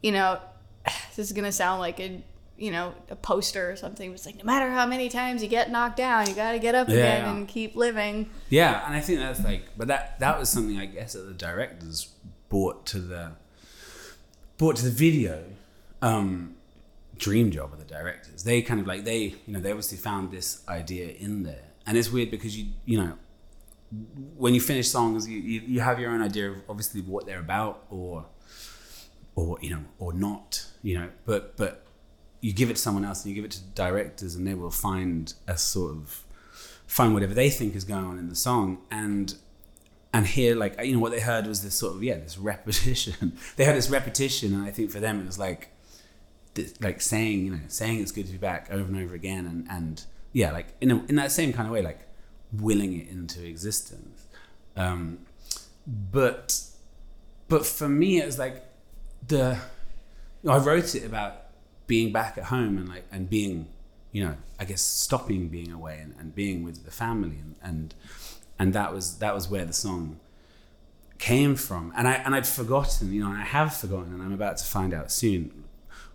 [0.02, 0.40] you know,
[1.16, 2.22] this is gonna sound like a
[2.56, 4.12] you know a poster or something.
[4.12, 6.74] It's like no matter how many times you get knocked down, you got to get
[6.74, 7.32] up Yeah, again yeah.
[7.36, 8.28] and keep living.
[8.48, 11.34] Yeah, and I think that's like, but that that was something I guess that the
[11.34, 12.08] directors
[12.48, 13.32] brought to the
[14.56, 15.44] brought to the video.
[16.02, 16.54] Um,
[17.16, 18.44] dream job of the directors.
[18.44, 21.96] They kind of like they you know they obviously found this idea in there, and
[21.96, 23.12] it's weird because you you know
[24.36, 27.40] when you finish songs you, you, you have your own idea of obviously what they're
[27.40, 28.26] about or
[29.34, 31.86] or you know or not you know but but
[32.40, 34.70] you give it to someone else and you give it to directors and they will
[34.70, 36.24] find a sort of
[36.86, 38.78] find whatever they think is going on in the song.
[38.90, 39.34] And
[40.12, 43.38] and here like you know what they heard was this sort of yeah this repetition.
[43.56, 45.68] They had this repetition and i think for them it was like
[46.54, 49.46] this, like saying you know saying it's good to be back over and over again
[49.46, 52.07] and and yeah like in a, in that same kind of way like
[52.52, 54.26] willing it into existence.
[54.76, 55.18] Um
[55.86, 56.60] but
[57.48, 58.64] but for me it was like
[59.26, 59.58] the
[60.48, 61.34] I wrote it about
[61.86, 63.68] being back at home and like and being
[64.12, 67.94] you know I guess stopping being away and, and being with the family and, and
[68.58, 70.20] and that was that was where the song
[71.18, 71.92] came from.
[71.96, 74.64] And I and I'd forgotten you know and I have forgotten and I'm about to
[74.64, 75.64] find out soon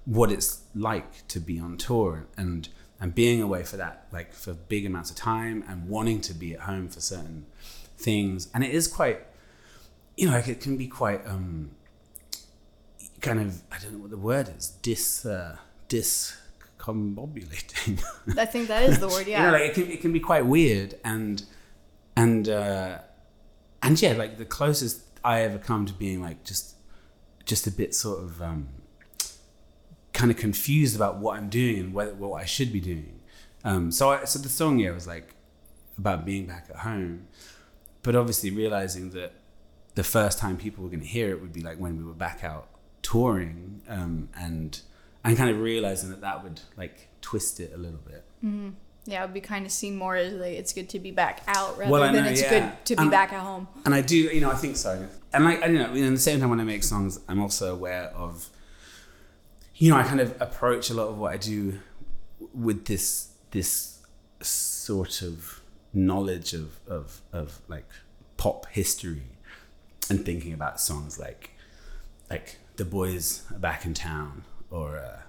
[0.05, 2.25] what it's like to be on tour.
[2.35, 2.69] And
[3.03, 6.53] and being away for that like for big amounts of time and wanting to be
[6.53, 7.45] at home for certain
[7.97, 9.19] things and it is quite
[10.17, 11.69] you know like it can be quite um
[13.23, 15.57] kind of I don't know what the word is dis uh,
[15.89, 18.03] discombobulating.
[18.37, 19.25] I think that is the word.
[19.25, 19.39] Yeah.
[19.39, 21.43] you know, like it can it can be quite weird and
[22.15, 22.99] and uh,
[23.81, 26.75] and yeah, like the closest I ever come to being like just
[27.45, 28.67] just a bit sort of um,
[30.13, 33.19] kind of confused about what I'm doing and whether what I should be doing.
[33.63, 35.33] Um, so I, so the song yeah was like
[35.97, 37.27] about being back at home,
[38.03, 39.33] but obviously realizing that
[39.95, 42.13] the first time people were going to hear it would be like when we were
[42.13, 42.67] back out
[43.01, 44.81] touring um, and
[45.23, 48.23] and kind of realizing that that would like twist it a little bit.
[49.05, 51.41] yeah, it would be kind of seen more as like it's good to be back
[51.47, 52.49] out rather Well, than know, it's yeah.
[52.75, 53.67] good to be back at home.
[53.85, 55.07] and I do, you know, I think so.
[55.31, 57.73] And like, I don't know, at the same time when I make songs, I'm also
[57.73, 58.49] aware of,
[59.75, 61.79] you know, I kind of approach a lot of what I do
[62.53, 63.99] with this this
[64.41, 65.61] sort of
[65.93, 67.87] knowledge of of of like
[68.37, 69.23] pop history
[70.09, 71.51] and thinking about songs like
[72.29, 75.21] like the boys are back in town or uh,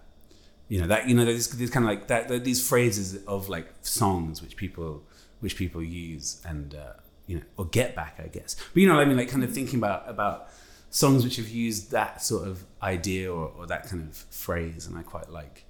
[0.69, 3.69] you know that you know these, there's kind of like that these phrases of like
[3.83, 5.03] songs which people
[5.41, 6.95] which people use and uh,
[7.27, 8.57] you know or get back I guess.
[8.73, 9.17] But you know I mean?
[9.17, 10.49] Like kind of thinking about about
[11.03, 14.97] songs which have used that sort of idea or, or that kind of phrase and
[14.97, 15.65] I quite like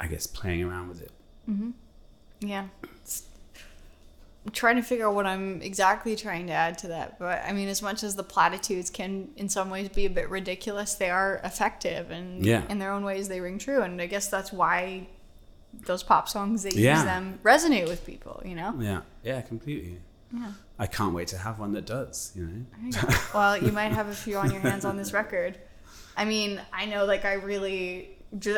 [0.00, 1.12] I guess playing around with it
[1.48, 1.70] mm-hmm.
[2.40, 2.66] Yeah.
[2.82, 3.22] It's-
[4.44, 7.20] I'm trying to figure out what I'm exactly trying to add to that.
[7.20, 10.28] But I mean, as much as the platitudes can, in some ways, be a bit
[10.28, 12.64] ridiculous, they are effective and Yeah.
[12.68, 13.82] in their own ways, they ring true.
[13.82, 15.06] And I guess that's why
[15.86, 16.96] those pop songs that Yeah.
[16.96, 18.74] use them resonate with people, you know?
[18.80, 19.98] yeah yeah completely
[20.34, 20.52] Yeah.
[20.82, 23.14] I can't wait to have one that does you know There you go.
[23.34, 25.52] well, you might have a few on your hands on this record.
[26.16, 28.10] I mean, I know, like, I really,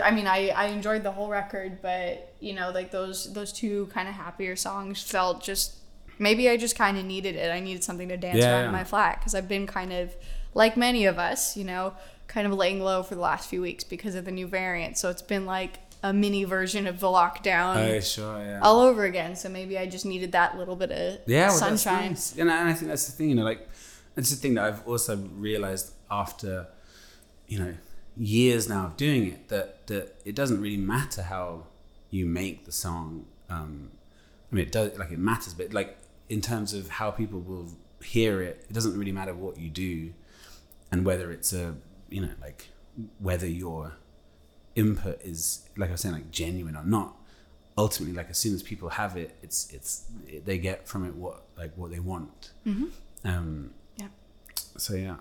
[0.03, 3.87] I mean, I, I enjoyed the whole record, but you know, like those those two
[3.97, 5.77] kind of happier songs felt just
[6.19, 7.51] maybe I just kind of needed it.
[7.53, 8.67] I needed something to dance Yeah, around yeah.
[8.67, 10.17] in my flat because I've been kind of
[10.55, 11.93] like many of us, you know,
[12.27, 14.97] kind of laying low for the last few weeks because of the new variant.
[14.97, 19.05] So it's been like a mini version of the lockdown oh sure yeah all over
[19.05, 19.35] again.
[19.35, 22.11] So maybe I just needed that little bit of yeah, well, sunshine.
[22.11, 22.37] Nice.
[22.37, 23.67] and, I, and I think that's the thing, you know, like
[24.15, 26.69] it's the thing that I've also realized after,
[27.49, 27.75] you know,
[28.19, 31.67] years now of doing it that that it doesn't really matter how
[32.11, 33.25] you make the song.
[33.49, 33.91] Um,
[34.53, 35.97] I mean, it does like it matters, but like
[36.29, 40.13] in terms of how people will hear it, it doesn't really matter what you do,
[40.93, 41.77] and whether it's a
[42.11, 42.69] you know like
[43.19, 43.95] whether your
[44.77, 47.17] input is like I was saying like genuine or not
[47.77, 50.05] ultimately like as soon as people have it it's it's
[50.45, 52.73] they get from it what like what they want um
[53.25, 53.67] Mm-hmm.
[53.97, 54.07] Yeah.
[54.77, 55.17] so yeah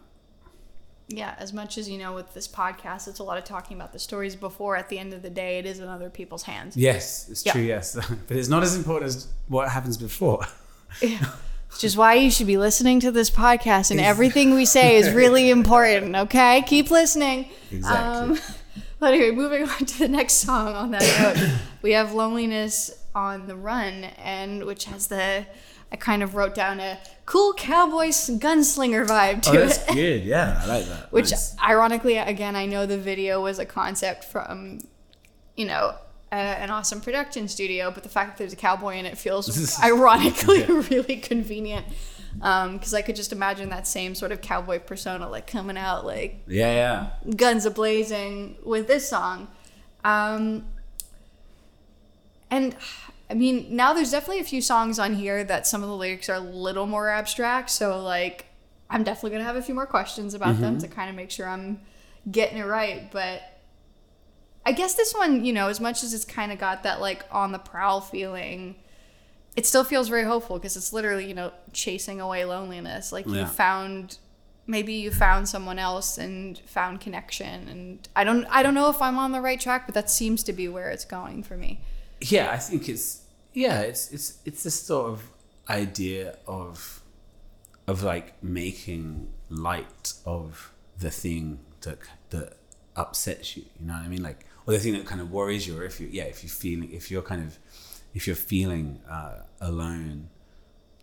[1.09, 3.91] yeah, as much as you know with this podcast, it's a lot of talking about
[3.91, 4.77] the stories before.
[4.77, 6.77] At the end of the day, it is in other people's hands.
[6.77, 7.51] yes it's Yeah.
[7.51, 7.93] true yes
[8.27, 10.45] but it's not as important as what happens before
[11.01, 15.11] Which is why you should be listening to this podcast, and everything we say is
[15.11, 16.15] really important.
[16.15, 17.49] Okay, keep listening.
[17.71, 18.37] Exactly.
[18.37, 18.39] Um,
[19.03, 20.73] but anyway, moving on to the next song.
[20.75, 25.45] On that note, we have "Loneliness on the Run," and which has the
[25.91, 29.57] I kind of wrote down a cool cowboy gunslinger vibe to oh, it.
[29.57, 29.67] oh it.
[29.67, 31.55] that's good yeah I like that Which, Nice.
[31.61, 34.79] ironically, again, I know the video was a concept from,
[35.55, 35.93] you know,
[36.31, 39.79] a, an awesome production studio, but the fact that there's a cowboy in it feels
[39.83, 41.85] ironically really convenient.
[42.35, 46.41] Because I could just imagine that same sort of cowboy persona, like coming out like
[46.47, 49.47] yeah yeah guns ablazing with this song.
[50.03, 50.65] Um,
[52.51, 52.75] and
[53.29, 56.29] I mean, now there's definitely a few songs on here that some of the lyrics
[56.29, 57.71] are a little more abstract.
[57.71, 58.45] So, like,
[58.91, 61.31] I'm definitely going to have a few more questions about them to kind of make
[61.31, 61.79] sure I'm
[62.29, 63.11] getting it right.
[63.11, 63.41] But
[64.65, 67.25] I guess this one, you know, as much as it's kind of got that, like,
[67.31, 68.75] on the prowl feeling,
[69.55, 73.11] it still feels very hopeful because it's literally, you know, chasing away loneliness.
[73.11, 74.17] Like, you found
[74.65, 79.01] maybe you found someone else and found connection and I don't I don't know if
[79.01, 81.81] I'm on the right track but that seems to be where it's going for me.
[82.21, 85.23] yeah i think it's yeah it's it's it's this sort of
[85.69, 87.01] idea of
[87.87, 92.53] of like making light of the thing that that
[92.95, 95.67] upsets you you know what i mean like or the thing that kind of worries
[95.67, 97.57] you or if you yeah if you're feeling if you're kind of
[98.13, 100.29] if you're feeling uh, alone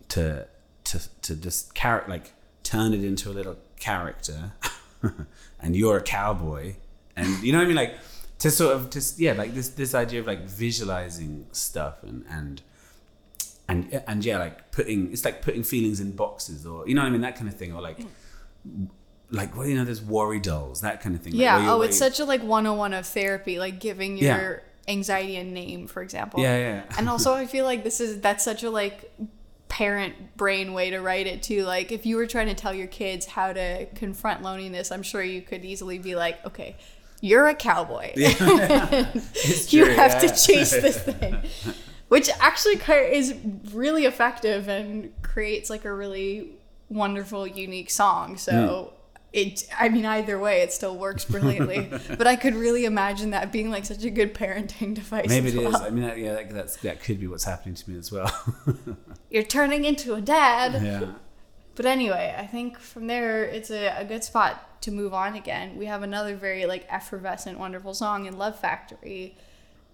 [0.09, 0.47] to
[0.83, 4.53] to to just carrot like turn it into a little character
[5.59, 6.75] and you're a cowboy
[7.15, 7.95] and you know what I mean like
[8.39, 12.61] to sort of just yeah like this this idea of like visualizing stuff and and
[13.67, 17.07] and and yeah like putting it's like putting feelings in boxes or you know what
[17.07, 17.99] I mean that kind of thing or like
[19.29, 21.97] like well you know there's worry dolls that kind of thing like, Yeah, oh it's
[21.97, 24.57] such a like 101 of therapy like giving Yeah.
[24.87, 26.39] Anxiety a name for example.
[26.39, 29.11] yeah yeah and also I feel like this is that's such a like
[29.71, 31.63] parent brain way to write it too.
[31.63, 35.23] Like if you were trying to tell your kids how to confront loneliness, I'm sure
[35.23, 36.75] you could easily be like, okay,
[37.21, 38.11] you're a cowboy.
[38.17, 40.19] It's you have yeah.
[40.19, 41.37] to chase this thing,
[42.09, 42.81] which actually
[43.15, 43.33] is
[43.71, 46.49] really effective and creates like a really
[46.89, 48.37] wonderful, unique song.
[48.37, 48.91] So.
[48.91, 48.97] Hmm.
[49.33, 51.89] It, I mean, either way, it still works brilliantly.
[52.17, 55.29] but I could really imagine that being like such a good parenting device.
[55.29, 55.71] Maybe it is.
[55.71, 55.81] well.
[55.83, 58.29] I mean, that, yeah, that, that's that could be what's happening to me as well.
[59.29, 60.83] You're turning into a dad.
[60.83, 61.13] yeah.
[61.75, 65.77] But anyway, I think from there it's a, a good spot to move on again.
[65.77, 69.37] We have another very like effervescent, wonderful song in Love Factory.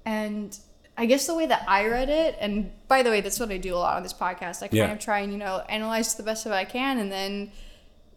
[0.03, 0.57] And
[0.97, 3.57] I guess the way that I read it, and by the way, that's what I
[3.57, 4.57] do a lot on this podcast.
[4.63, 4.91] I kind Yeah.
[4.91, 7.51] of try and, you know, analyze to the best of I can and then,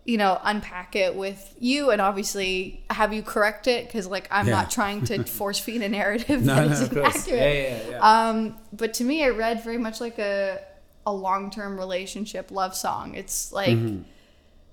[0.05, 4.47] you know, unpack it with you and obviously have you correct it because like I'm
[4.49, 4.55] Yeah.
[4.57, 7.37] not trying to force feed a narrative No, that no, is inaccurate.
[7.39, 8.29] Yeah, yeah, yeah.
[8.29, 10.61] Um, but to me, it read very much like a
[11.07, 13.15] a long term relationship love song.
[13.15, 14.03] It's like Mm-hmm.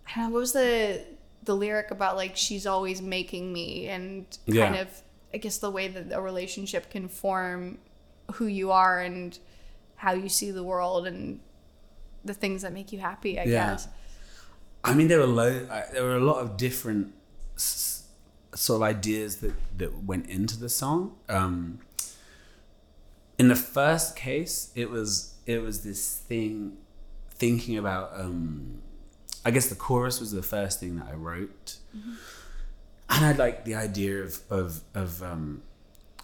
[0.09, 1.03] I don't know what was the
[1.43, 4.65] the lyric about like she's always making me and Yeah.
[4.69, 5.01] kind of
[5.33, 7.77] I guess the way that a relationship can form
[8.35, 9.37] who you are and
[9.97, 11.39] how you see the world and
[12.23, 13.37] the things that make you happy.
[13.39, 13.71] I Yeah.
[13.71, 13.87] guess.
[14.83, 17.13] I mean, there were lo- I- there were a lot of different
[17.55, 18.03] s-
[18.55, 21.15] sort of ideas that that went into the song.
[21.29, 21.79] Um,
[23.37, 26.77] in the first case, it was it was this thing
[27.29, 28.11] thinking about.
[28.19, 28.81] Um,
[29.45, 33.75] I guess the chorus was the first thing that I wrote, and I like the
[33.75, 35.61] idea of of of um,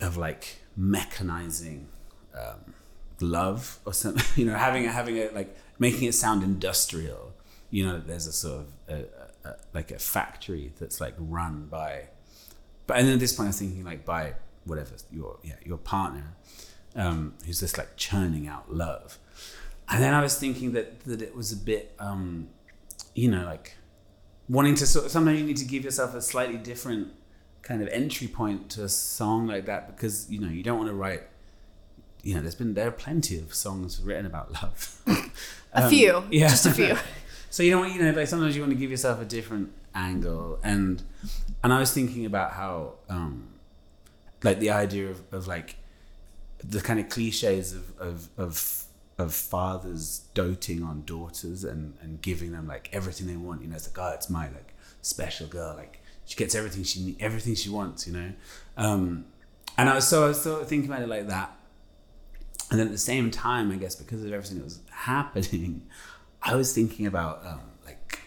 [0.02, 1.86] of like mechanizing
[2.34, 2.74] um,
[3.22, 4.24] love or something.
[4.36, 7.33] You know, having a, having it like making it sound industrial.
[7.74, 8.94] You know, there's a sort of a,
[9.46, 12.10] a, a, like a factory that's like run by,
[12.88, 15.78] but and then at this point I was thinking like by whatever your yeah your
[15.80, 16.36] partner,
[16.96, 19.18] um, who's just like churning out love,
[19.90, 22.50] and then I was thinking that that it was a bit, um,
[23.16, 23.76] you know, like
[24.48, 25.06] wanting to sort.
[25.06, 27.08] Of, Sometimes you need to give yourself a slightly different
[27.64, 30.90] kind of entry point to a song like that because you know you don't want
[30.90, 31.24] to write.
[32.22, 35.02] You know, there's been there are plenty of songs written about love.
[35.76, 36.24] A Um, few.
[36.30, 36.50] yeah.
[36.50, 36.96] Just a few.
[37.54, 40.58] So you know, you know, like sometimes you want to give yourself a different angle,
[40.63, 41.04] and
[41.63, 43.50] and I was thinking about how, um,
[44.42, 45.76] like the idea of, of like
[46.63, 48.86] the kind of cliches of of of
[49.20, 53.62] of fathers doting on daughters and and giving them like everything they want.
[53.62, 55.76] You know, it's like, oh, it's my like special girl.
[55.76, 58.08] Like she gets everything she everything she wants.
[58.08, 58.34] You know,
[58.78, 59.26] um,
[59.78, 61.56] and I was so I was sort of thinking about it like that.
[62.72, 65.84] And then at the same time, I guess because of everything that was happening,
[66.43, 68.19] I was thinking about um, like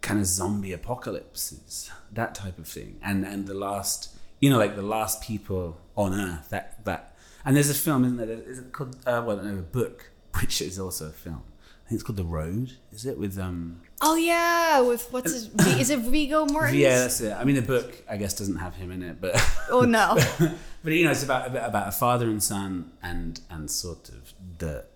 [0.00, 4.76] kind of zombie apocalypses, that type of thing, and and the last, you know, like
[4.76, 6.48] the last people on Earth.
[6.48, 8.30] That that, and there's a film, isn't there?
[8.30, 8.96] Is it called?
[9.06, 11.42] Uh, well, no, a book, which is also a film.
[11.84, 12.72] I think it's called The Road.
[12.92, 13.82] Is it with um?
[14.00, 15.50] Oh yeah, with what's his?
[15.78, 16.78] Is it Viggo Mortensen?
[16.78, 17.32] Yeah, that's it.
[17.32, 19.36] I mean, the book, I guess, doesn't have him in it, but
[19.68, 20.16] Oh no.
[20.82, 24.32] but you know, it's about about about a father and son, and and sort of
[24.58, 24.86] the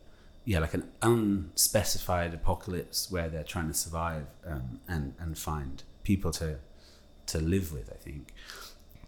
[0.47, 6.31] yeah, like an unspecified apocalypse where they're trying to survive um, and and find people
[6.31, 6.59] to
[7.27, 7.91] to live with.
[7.93, 8.33] I think,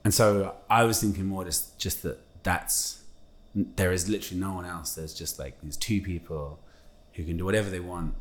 [0.05, 3.03] and so I was thinking more just just that that's
[3.55, 4.97] there is literally no one else.
[4.97, 6.59] There's just like these two people
[7.13, 8.15] who can do whatever they want,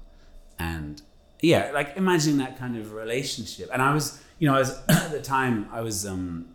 [0.60, 1.02] and
[1.42, 3.72] yeah, like imagining that kind of relationship.
[3.74, 6.50] And I was, you know, I was at the time I was um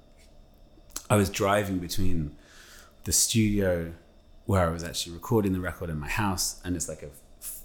[1.11, 2.37] I was driving between
[3.03, 3.94] the studio
[4.46, 7.11] where I was actually recording the record in my house, and it's like a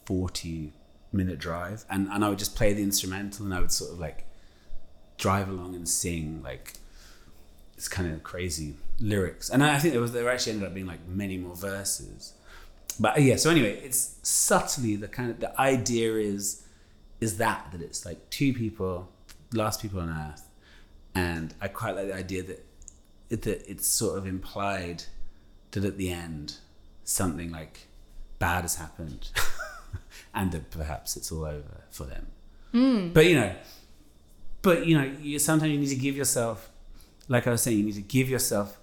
[0.05, 0.73] 40
[1.11, 1.85] minute drive.
[1.89, 4.25] And, and I would just play the instrumental and I would sort of like
[5.17, 6.73] drive along and sing like
[7.75, 9.49] it's kind of crazy lyrics.
[9.49, 12.33] And I think there was there actually ended up being like many more verses.
[12.99, 16.63] But uh, yeah, so anyway, it's subtly the kind of the idea is
[17.19, 19.09] is that that it's like two people,
[19.53, 20.47] last people on earth,
[21.13, 22.65] and I quite like the idea that
[23.29, 25.03] it, that it's sort of implied
[25.71, 26.55] that at the end
[27.07, 27.87] something like
[28.37, 29.31] bad has happened,
[30.33, 32.27] and that perhaps it's all over for them.
[32.71, 33.09] Hmm.
[33.13, 33.55] But you know,
[34.61, 36.69] but you know, you sometimes you need to give yourself,
[37.27, 38.79] like I was saying, you need to give yourself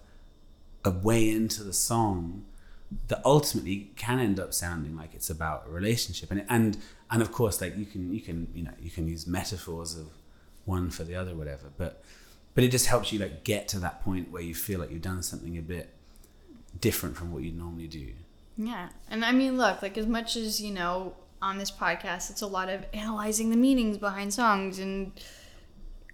[0.84, 2.44] a way into the song
[3.08, 6.30] that ultimately can end up sounding like it's about a relationship.
[6.30, 6.78] And and
[7.10, 10.08] and of course like you can you can you know you can use metaphors of
[10.64, 11.70] one for the other whatever.
[11.76, 12.02] But
[12.54, 15.02] but it just helps you like get to that point where you feel like you've
[15.02, 15.90] done something a bit
[16.80, 18.08] different from what you normally do
[18.56, 18.88] Yeah.
[19.10, 22.46] And I mean, look, like as much as, you know, on this podcast, it's a
[22.46, 25.12] lot of analyzing the meanings behind songs and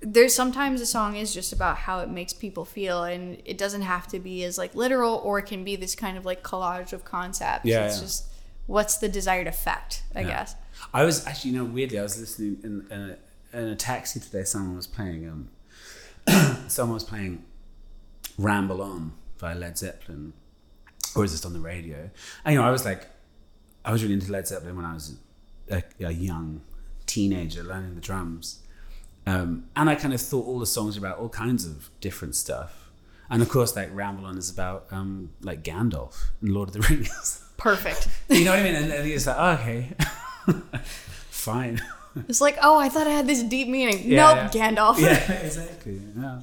[0.02, 3.82] there's sometimes a song is just about how it makes people feel and it doesn't
[3.82, 6.94] have to be as like literal or it can be this kind of like collage
[6.94, 7.66] of concepts.
[7.66, 8.02] Yeah, it's yeah.
[8.02, 8.26] just
[8.66, 10.28] what's the desired effect, I Yeah.
[10.28, 10.54] guess.
[10.94, 14.18] I was actually, you know, weirdly, I was listening in, in, a, in a taxi
[14.20, 14.44] today.
[14.44, 15.48] Someone was playing um,
[16.68, 17.44] someone was playing
[18.38, 20.32] Ramble On by Led Zeppelin,
[21.14, 22.10] or is this on the radio?
[22.44, 23.06] And you know, I was like,
[23.84, 25.16] I was really into Led Zeppelin when I was
[25.70, 26.62] a, a young
[27.06, 28.60] teenager learning the drums.
[29.26, 32.34] Um, and I kind of thought all the songs were about all kinds of different
[32.34, 32.90] stuff.
[33.28, 36.80] And of course, like Ramble On is about um, like Gandalf and Lord of the
[36.88, 37.44] Rings.
[37.56, 38.08] Perfect.
[38.28, 38.74] you know what I mean?
[38.74, 39.92] And, and it's like, oh, okay,
[41.30, 41.80] fine.
[42.28, 44.02] It's like, oh, I thought I had this deep meaning.
[44.04, 44.98] Yeah, nope, Gandalf.
[44.98, 46.00] Yeah, exactly.
[46.18, 46.40] Yeah.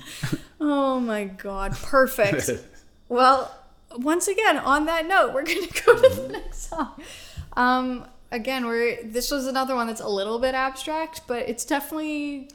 [0.62, 2.50] Oh my god, perfect.
[3.10, 3.54] well,
[3.96, 7.02] once again, on that note, we're gonna go to the next song.
[7.54, 12.50] Um, again, we're this was another one that's a little bit abstract, but it's definitely,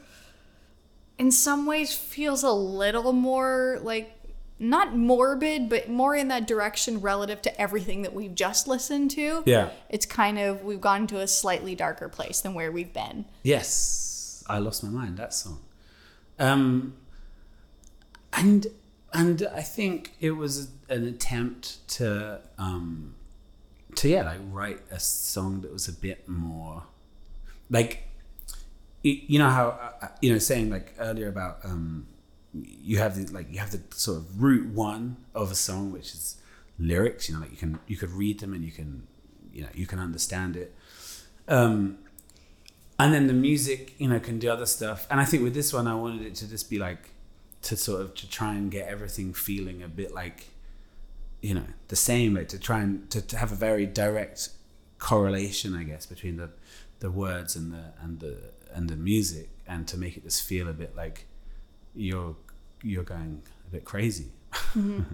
[1.17, 4.19] in some ways, feels a little more like
[4.59, 9.43] not morbid, but more in that direction relative to everything that we've just listened to.
[9.45, 9.69] Yeah.
[9.89, 13.25] It's kind of we've gone to a slightly darker place than where we've been.
[13.41, 15.17] Yes, I lost my mind.
[15.17, 15.59] That song,
[16.39, 16.93] um,
[18.31, 18.67] and
[19.13, 23.15] and I think it was an attempt to um,
[23.95, 26.83] to yeah, like write a song that was a bit more
[27.69, 28.07] like
[29.03, 32.07] you know how uh, you know saying like earlier about um,
[32.53, 36.13] you have the like you have the sort of root one of a song which
[36.13, 36.37] is
[36.79, 39.05] lyrics you know like you can you could read them and you can
[39.51, 40.73] you know you can understand it.
[41.47, 41.97] Um
[42.99, 45.05] and then the music you know can do other stuff.
[45.09, 47.09] And i think with this one i wanted it to just be like
[47.63, 50.47] to sort of to try and get everything feeling a bit like
[51.41, 54.49] you know the same like to try and to, to have a very direct
[54.99, 56.49] correlation i guess between the
[56.99, 58.37] the words and the and the
[58.73, 61.25] and the music and to make it just feel a bit like
[61.95, 62.35] you're
[62.81, 64.27] you're going a bit crazy.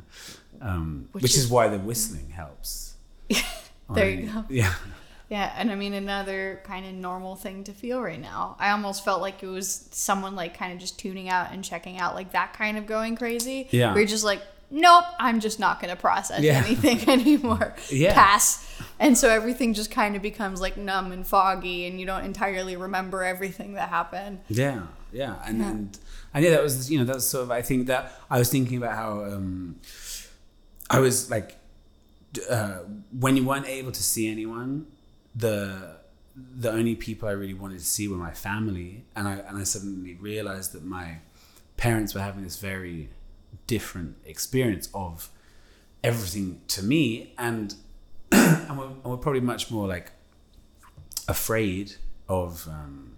[0.61, 2.95] Um, which, Which is, is- why the whistling helps.
[3.91, 4.45] There I- you go.
[4.49, 4.73] yeah
[5.29, 8.55] Yeah, and I mean another kind of normal thing to feel right now.
[8.59, 11.99] I almost felt like it was someone like kind of just tuning out and checking
[11.99, 13.67] out, like that kind of going crazy.
[13.69, 13.93] Yeah.
[13.95, 16.63] You're just like, nope, I'm just not going to process Yeah.
[16.65, 17.75] anything anymore.
[17.91, 18.15] Yeah.
[18.15, 18.65] Pass.
[18.99, 22.75] And so everything just kind of becomes like numb and foggy, and you don't entirely
[22.75, 24.39] remember everything that happened.
[24.49, 25.99] Yeah, yeah, and and
[26.33, 28.77] and yeah, that was you know that's sort of I think that I was thinking
[28.77, 29.75] about how um,
[30.89, 31.55] I was like
[32.49, 32.79] uh,
[33.17, 34.87] when you weren't able to see anyone,
[35.39, 35.97] the
[36.35, 39.63] the only people I really wanted to see were my family, and I and I
[39.63, 41.19] suddenly realized that my
[41.77, 43.09] parents were having this very
[43.67, 45.29] different experience of
[46.03, 47.75] everything to me, and
[48.31, 50.11] and we're, and we're probably much more like
[51.27, 51.95] afraid
[52.27, 52.67] of.
[52.67, 53.15] Um,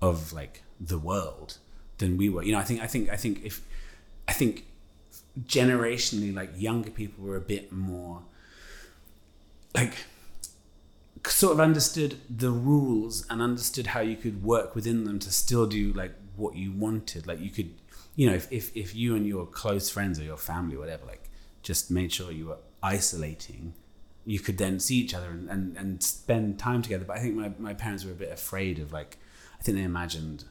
[0.00, 1.58] of like the world
[1.98, 2.42] than we were.
[2.42, 3.62] You know, I think I think I think if
[4.26, 4.66] I think
[5.44, 8.22] generationally like younger people were a bit more
[9.74, 9.94] like
[11.26, 15.66] sort of understood the rules and understood how you could work within them to still
[15.66, 17.26] do like what you wanted.
[17.26, 17.74] Like you could
[18.18, 21.06] you know, if, if, if you and your close friends or your family or whatever,
[21.06, 21.30] like
[21.62, 23.74] just made sure you were isolating,
[24.26, 27.04] you could then see each other and, and, and spend time together.
[27.04, 29.18] But I think my, my parents were a bit afraid of like
[29.60, 30.46] I think they imagined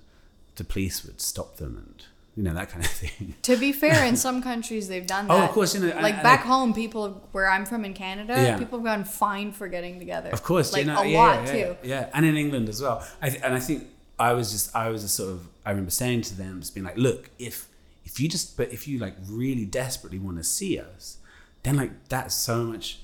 [0.55, 2.05] the police would stop them and
[2.38, 3.33] you know that kind of thing.
[3.41, 5.33] To be fair, in some countries they've done that.
[5.33, 7.93] Oh, of course, you know, like and back I- home, people where I'm from in
[7.93, 8.57] Canada, Yeah.
[8.59, 10.29] people have gotten fined for getting together.
[10.29, 11.77] Of course, like you know, a yeah, lot yeah, too.
[11.83, 13.05] Yeah, and in England as well.
[13.21, 13.88] I th- and I think
[14.19, 16.85] I was just I was just sort of I remember saying to them, just being
[16.85, 17.67] like, look, if
[18.05, 21.17] if you just but if you like really desperately want to see us,
[21.63, 22.99] then like that's so much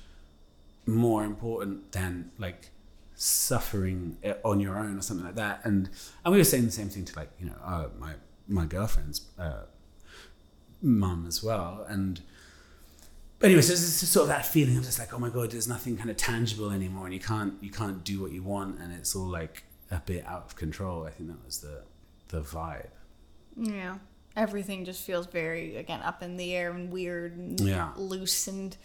[0.86, 2.70] more important than like
[3.16, 5.60] suffering uh, on your own or something like that.
[5.64, 5.88] And
[6.24, 8.12] and we were saying the same thing to like you know uh, my
[8.48, 9.62] my girlfriend's uh,
[10.82, 12.20] mum as well, and.
[13.40, 15.50] But anyway, so it's just sort of that feeling of just like, oh my god,
[15.50, 18.78] there's nothing kind of tangible anymore, and you can't you can't do what you want,
[18.80, 21.04] and it's all like a bit out of control.
[21.04, 21.82] I think that was the
[22.28, 22.88] the vibe.
[23.56, 23.98] Yeah.
[24.36, 27.90] Everything just feels very, again, up in the air and weird and Yeah.
[27.96, 28.76] loose and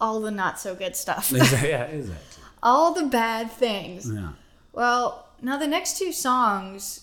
[0.00, 1.32] all the not so good stuff.
[1.32, 2.44] yeah, exactly.
[2.62, 4.08] all the bad things.
[4.12, 4.32] Yeah.
[4.72, 7.01] Well, now the next two songs,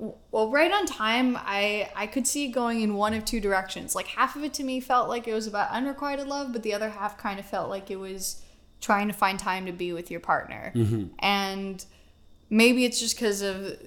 [0.00, 3.94] well, right on time, I I could see it going in one of two directions.
[3.94, 6.72] Like half of it to me felt like it was about unrequited love, but the
[6.72, 8.42] other half kind of felt like it was
[8.80, 10.72] trying to find time to be with your partner.
[10.74, 11.08] Mm-hmm.
[11.18, 11.84] And
[12.48, 13.78] maybe it's just because of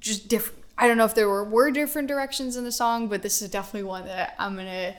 [0.00, 0.58] just different.
[0.76, 3.48] I don't know if there were were different directions in the song, but this is
[3.48, 4.96] definitely one that I'm gonna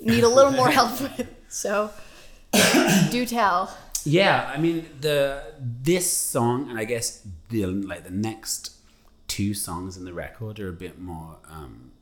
[0.00, 1.28] need a little more help with.
[1.48, 1.90] So,
[3.10, 3.76] do tell.
[4.04, 7.20] Yeah, I mean the this song and I guess
[7.50, 8.79] the like the next
[9.30, 11.92] two songs in the record are a bit more um,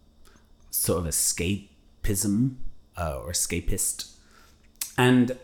[0.71, 2.55] sort of escapism
[2.97, 4.15] uh, or escapist,
[4.97, 5.37] and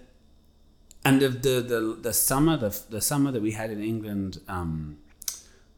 [1.04, 4.96] and of the the the summer the the summer that we had in England, um,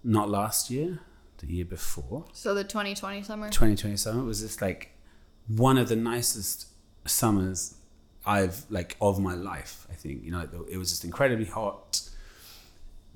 [0.05, 1.01] not last year,
[1.39, 2.25] the year before.
[2.33, 3.49] So the 2020 summer.
[3.51, 4.93] 2020 summer was just like
[5.49, 6.69] one of the nicest
[7.05, 7.75] summers
[8.25, 9.89] I've like of my life.
[9.91, 12.01] I think you know it was just incredibly hot.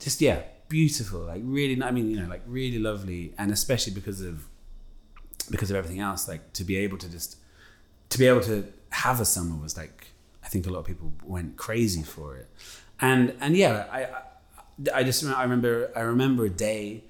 [0.00, 1.20] Just yeah, beautiful.
[1.20, 4.48] Like really, I mean you know like really lovely, and especially because of
[5.50, 6.26] because of everything else.
[6.26, 7.36] Like to be able to just
[8.08, 10.06] to be able to have a summer was like
[10.42, 12.48] I think a lot of people went crazy for it,
[13.00, 14.08] and and yeah, I
[14.94, 17.04] I, just I remember I remember a day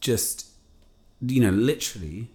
[0.00, 0.50] just
[1.20, 2.30] you know literally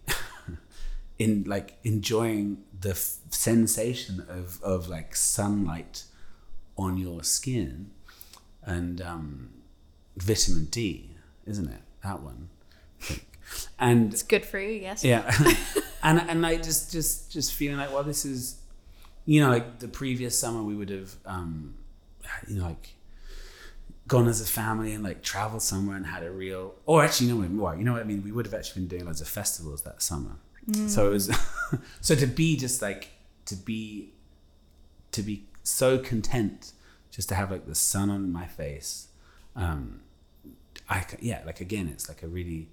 [1.19, 6.03] in like enjoying the f- sensation of of like sunlight
[6.77, 7.91] on your skin
[8.63, 9.49] and um,
[10.21, 11.09] vitamin D,
[11.45, 11.81] isn't it?
[12.03, 12.49] That one,
[13.79, 15.03] And It's good for you, yes.
[15.03, 15.31] yeah,
[16.03, 18.59] and and like just just just feeling like, well, this is,
[19.25, 21.75] you know, like the previous summer we would have, um,
[22.47, 22.95] you know, like
[24.07, 27.33] gone as a family and like traveled somewhere and had a real, or actually, you
[27.35, 28.23] know what, well, you know what I mean.
[28.23, 30.35] We would have actually been doing loads of festivals that summer,
[30.87, 31.35] so it was,
[32.01, 33.09] so to be just like
[33.45, 34.13] to be,
[35.11, 36.73] to be so content
[37.11, 39.07] just to have like the sun on my face,
[39.55, 40.01] um,
[40.87, 42.69] I yeah, like again, it's like a really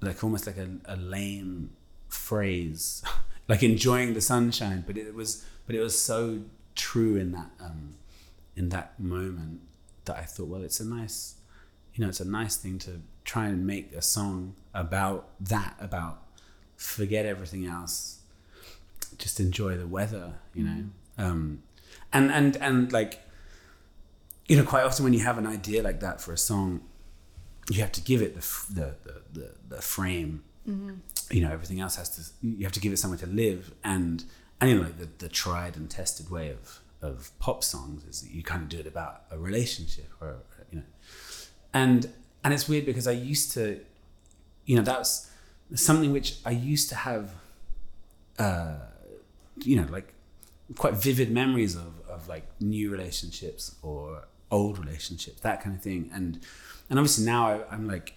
[0.00, 1.70] like almost like a, a lame
[2.08, 3.02] phrase
[3.48, 6.40] like enjoying the sunshine but it was but it was so
[6.74, 7.94] true in that um
[8.56, 9.60] in that moment
[10.04, 11.36] that i thought well it's a nice
[11.94, 16.22] you know it's a nice thing to try and make a song about that about
[16.76, 18.20] forget everything else
[19.18, 20.84] just enjoy the weather you know?
[21.18, 21.62] Um
[22.12, 23.20] and and and like
[24.46, 26.80] you know quite often when you have an idea like that for a song
[27.70, 30.44] you have to give it the the the, the, the frame.
[31.30, 32.46] You know, everything else has to.
[32.46, 34.24] You have to give it somewhere to live, and
[34.60, 38.22] and you know, like the, the tried and tested way of of pop songs is
[38.22, 40.36] that you kind of do it about a relationship, or
[40.70, 40.84] you know,
[41.72, 42.10] and
[42.44, 43.80] and it's weird because I used to,
[44.66, 45.30] you know, that's
[45.74, 47.30] something which I used to have,
[48.38, 48.76] uh,
[49.58, 50.12] you know, like
[50.76, 56.10] quite vivid memories of of like new relationships or old relationships, that kind of thing,
[56.12, 56.40] and
[56.90, 58.14] and obviously now I, I'm like,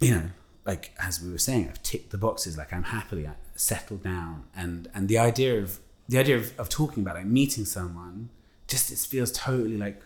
[0.00, 0.30] you know,
[0.64, 2.56] like as we were saying, I've ticked the boxes.
[2.56, 7.02] Like I'm happily settled down, and and the idea of the idea of, of talking
[7.02, 8.30] about like meeting someone,
[8.68, 10.02] just it feels totally like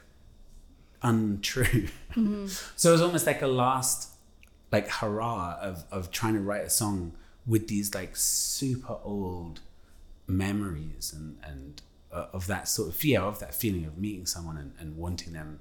[1.03, 1.89] untrue.
[2.77, 4.11] so it was almost like a last
[4.73, 7.13] like hurrah of of trying to write a song
[7.47, 9.61] with these like super old
[10.27, 14.57] memories and and uh, of that sort of fear of that feeling of meeting someone
[14.57, 15.61] and, and wanting them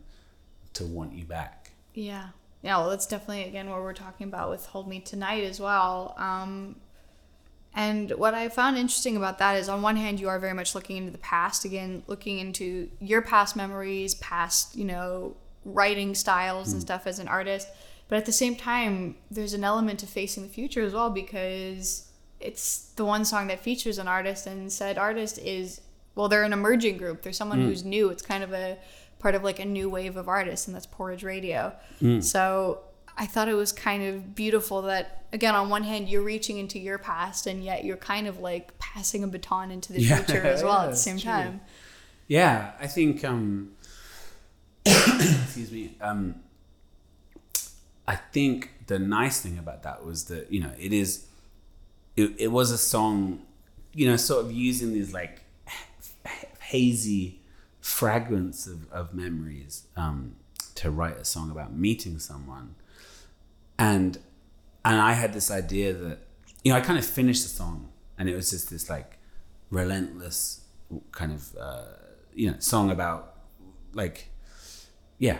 [0.73, 1.71] to want you back.
[1.95, 2.27] Yeah.
[2.61, 6.15] Yeah, well, that's definitely, again, what we're talking about with Hold Me Tonight as well.
[6.17, 6.77] Um,
[7.75, 10.73] and what I found interesting about that is, on one hand, you are very much
[10.73, 16.73] looking into the past, again, looking into your past memories, past, you know, writing styles
[16.73, 17.67] and stuff as an artist.
[18.07, 22.09] But at the same time, there's an element to facing the future as well because
[22.39, 25.81] it's the one song that features an artist, and said artist is,
[26.15, 27.21] well, they're an emerging group.
[27.21, 28.09] They're someone who's new.
[28.09, 28.77] It's kind of a
[29.25, 31.73] part of like a new wave of artists, and that's Porridge Radio.
[32.19, 32.81] So
[33.17, 36.77] I thought it was kind of beautiful that, again, on one hand, you're reaching into
[36.77, 40.43] your past, and yet you're kind of like passing a baton into the Yeah, future
[40.43, 41.31] as well yeah, at the same true.
[41.31, 41.61] time.
[42.27, 43.25] Yeah, I think.
[43.25, 43.71] Um,
[44.85, 45.97] excuse me.
[46.01, 46.35] Um,
[48.07, 51.25] I think the nice thing about that was that you know it is,
[52.15, 53.41] it, it was a song,
[53.91, 55.41] you know, sort of using these like
[56.59, 57.39] hazy
[57.85, 60.35] fragments of, of memories um,
[60.73, 62.73] to write a song about meeting someone,
[63.77, 64.17] and
[64.83, 66.19] and I had this idea that
[66.63, 69.17] you know I kind of finished the song and it was just this like
[69.69, 70.61] relentless
[71.11, 71.83] kind of uh,
[72.33, 73.35] you know song about
[73.93, 74.29] like
[75.19, 75.39] yeah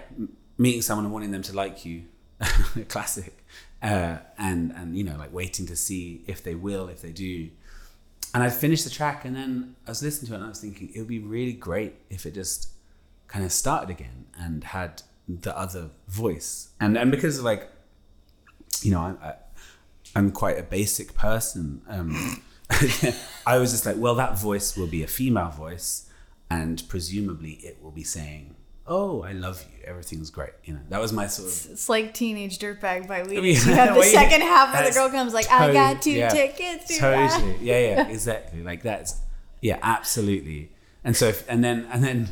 [0.58, 2.04] meeting someone and wanting them to like you.
[2.88, 3.34] Classic.
[3.82, 7.50] Uh, and and you know like waiting to see if they will if they do
[8.36, 10.60] and I'd finished the track and then I was listening to it and I was
[10.60, 12.70] thinking it would be really great if it just
[13.28, 17.72] kind of started again and had the other voice and and because like
[18.84, 19.34] you know I, I
[20.16, 21.82] I'm quite a basic person.
[21.90, 22.42] Um,
[23.46, 26.10] I was just like, well, that voice will be a female voice,
[26.50, 28.55] and presumably it will be saying,
[28.88, 29.84] "Oh, I love you.
[29.86, 31.72] Everything's great." You know, that was my sort of.
[31.72, 33.42] It's like Teenage Dirtbag by Weezer.
[33.42, 36.30] mean, you have the second half where the girl comes like, I got two yeah,
[36.30, 37.62] tickets to Totally, that.
[37.62, 38.62] yeah, yeah, exactly.
[38.62, 39.20] Like that's,
[39.62, 40.72] yeah, absolutely.
[41.04, 42.30] And so, if, and then, and then,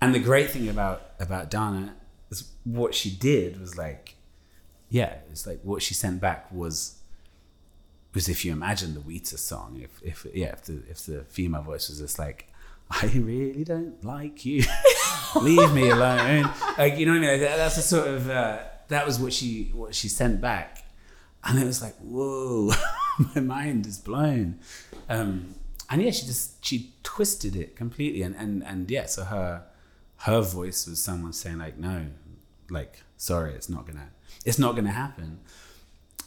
[0.00, 1.94] and the great thing about about Dana
[2.30, 4.16] is what she did was like,
[4.88, 6.96] yeah, it's like what she sent back was
[8.14, 11.62] was if you imagine the Weezer song, if if yeah, if the if the female
[11.62, 12.49] voice was just like,
[12.90, 14.64] I really don't like you,
[15.40, 17.30] leave me alone, like you know what I mean?
[17.30, 20.84] Like, that, that's the sort of uh, that was what she what she sent back,
[21.44, 22.72] and it was like, whoa,
[23.34, 24.58] my mind is blown.
[25.08, 25.54] Um,
[25.88, 29.64] and yeah, she just she twisted it completely, and and and yeah, so her
[30.18, 32.06] her voice was someone saying like, no,
[32.68, 34.10] like sorry, it's not gonna
[34.44, 35.40] it's not gonna happen,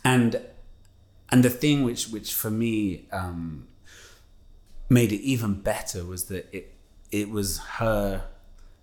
[0.03, 0.41] and
[1.29, 3.67] and the thing which which for me um,
[4.93, 6.75] made it even better was that it
[7.11, 8.23] it was her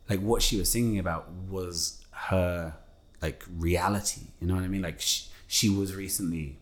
[0.09, 2.75] like what she was singing about was her
[3.23, 4.83] like reality you know what i mean?
[4.83, 6.59] Like she, she was recently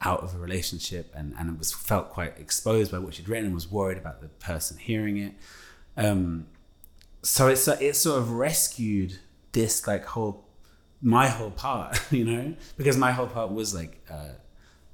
[0.00, 3.54] out of a relationship and and was felt quite exposed by what she'd written and
[3.54, 5.34] was worried about the person hearing it.
[5.96, 6.46] Um
[7.22, 9.18] so it's it sort of rescued
[9.52, 10.44] this like whole
[11.00, 12.54] my whole part you know?
[12.76, 14.34] Because my whole part was like uh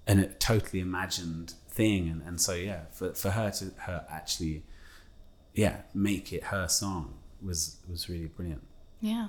[0.07, 4.57] an, a totally imagined thing and, and so yeah for, for her to her actually
[5.55, 7.05] yeah make it her song
[7.49, 8.63] was was really brilliant
[9.01, 9.29] Yeah.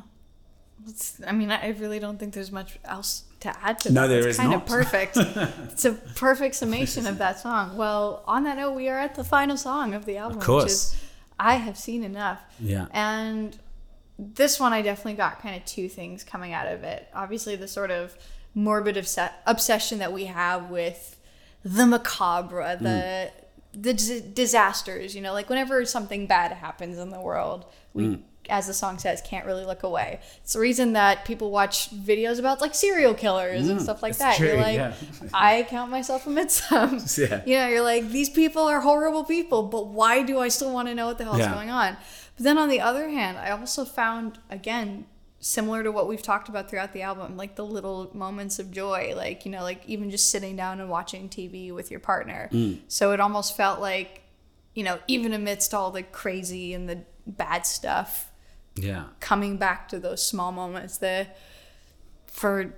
[0.88, 4.08] It's, I mean, I really don't think there's much else to add to No, that.
[4.08, 4.62] there it's is kind not.
[4.62, 5.18] of perfect.
[5.74, 7.76] it's a perfect summation of that song.
[7.76, 10.72] Well, on that note, we are at the final song of the album, which course.
[10.94, 11.04] is
[11.38, 12.40] I Have Seen Enough.
[12.62, 12.86] Yeah.
[12.92, 13.60] And
[14.18, 17.10] this one, I definitely got kind of two things coming out of it.
[17.14, 18.16] Obviously, the sort of
[18.56, 21.18] morbid obse- obsession that we have with
[21.64, 23.32] the macabre, the mm.
[23.74, 25.16] the dis- disasters.
[25.16, 28.22] You know, like whenever something bad happens in the world, we, mm.
[28.50, 30.20] as the song says, can't really look away.
[30.42, 33.84] It's the reason that people watch videos about like serial killers and mm.
[33.84, 34.40] stuff like it's that.
[34.40, 34.94] You're like, yeah.
[35.34, 37.00] I count myself amidst them.
[37.18, 37.42] Yeah.
[37.46, 40.88] You know, you're like, these people are horrible people, but why do I still want
[40.88, 41.54] to know what the hell's Yeah.
[41.54, 41.98] going on?
[42.38, 45.06] But then on the other hand, I also found, again,
[45.40, 49.14] similar to what we've talked about throughout the album, like the little moments of joy,
[49.16, 52.50] like, you know, like even just sitting down and watching TV with your partner.
[52.52, 52.80] Mm.
[52.88, 54.22] So it almost felt like,
[54.74, 58.30] you know, even amidst all the crazy and the bad stuff,
[58.76, 61.28] yeah coming back to those small moments the
[62.28, 62.74] for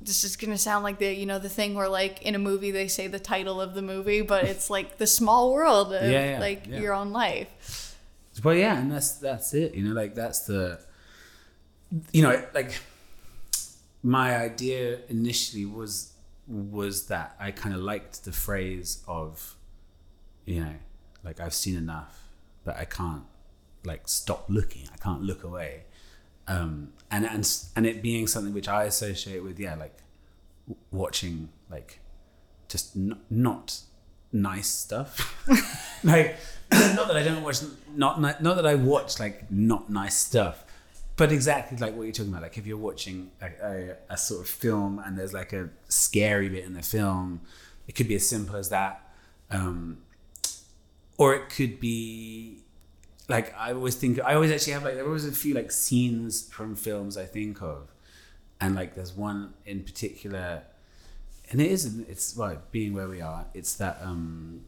[0.00, 2.70] this is gonna sound like the you know the thing where like in a movie
[2.70, 6.32] they say the title of the movie but it's like the small world of Yeah,
[6.32, 6.80] yeah, like yeah.
[6.80, 7.96] your own life
[8.42, 9.74] Well, yeah, and that's that's it.
[9.74, 10.80] You know, like that's the,
[12.12, 12.80] you know, like
[14.02, 16.12] my idea initially was
[16.48, 19.54] was that I kind of liked the phrase of,
[20.44, 20.74] you know,
[21.24, 22.22] like I've seen enough,
[22.64, 23.22] but I can't
[23.84, 24.88] like stop looking.
[24.92, 25.84] I can't look away,
[26.48, 29.96] um, and and and it being something which I associate with, yeah, like
[30.66, 32.00] w- watching like
[32.68, 33.80] just n- not
[34.32, 35.46] nice stuff.
[36.04, 36.36] like
[36.72, 37.58] not that I don't watch
[37.94, 40.64] not not that I watch like not nice stuff,
[41.16, 42.42] but exactly like what you're talking about.
[42.42, 46.64] Like if you're watching a, a, sort of film and there's like a scary bit
[46.64, 47.42] in the film,
[47.86, 49.12] it could be as simple as that,
[49.50, 49.98] um,
[51.18, 52.62] or it could be
[53.28, 56.48] like I always think I always actually have like there was a few like scenes
[56.48, 57.92] from films I think of,
[58.60, 60.62] and like there's one in particular,
[61.50, 62.08] and it isn't.
[62.08, 63.46] It's well, being where we are.
[63.54, 64.64] It's that um.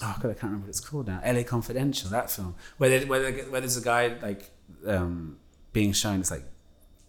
[0.00, 1.20] Oh god, I can't remember what it's called now.
[1.24, 1.42] L.A.
[1.42, 4.50] Confidential, that film, where there, where, there, where there's a guy like
[4.86, 5.38] um,
[5.72, 6.20] being shown.
[6.20, 6.44] It's like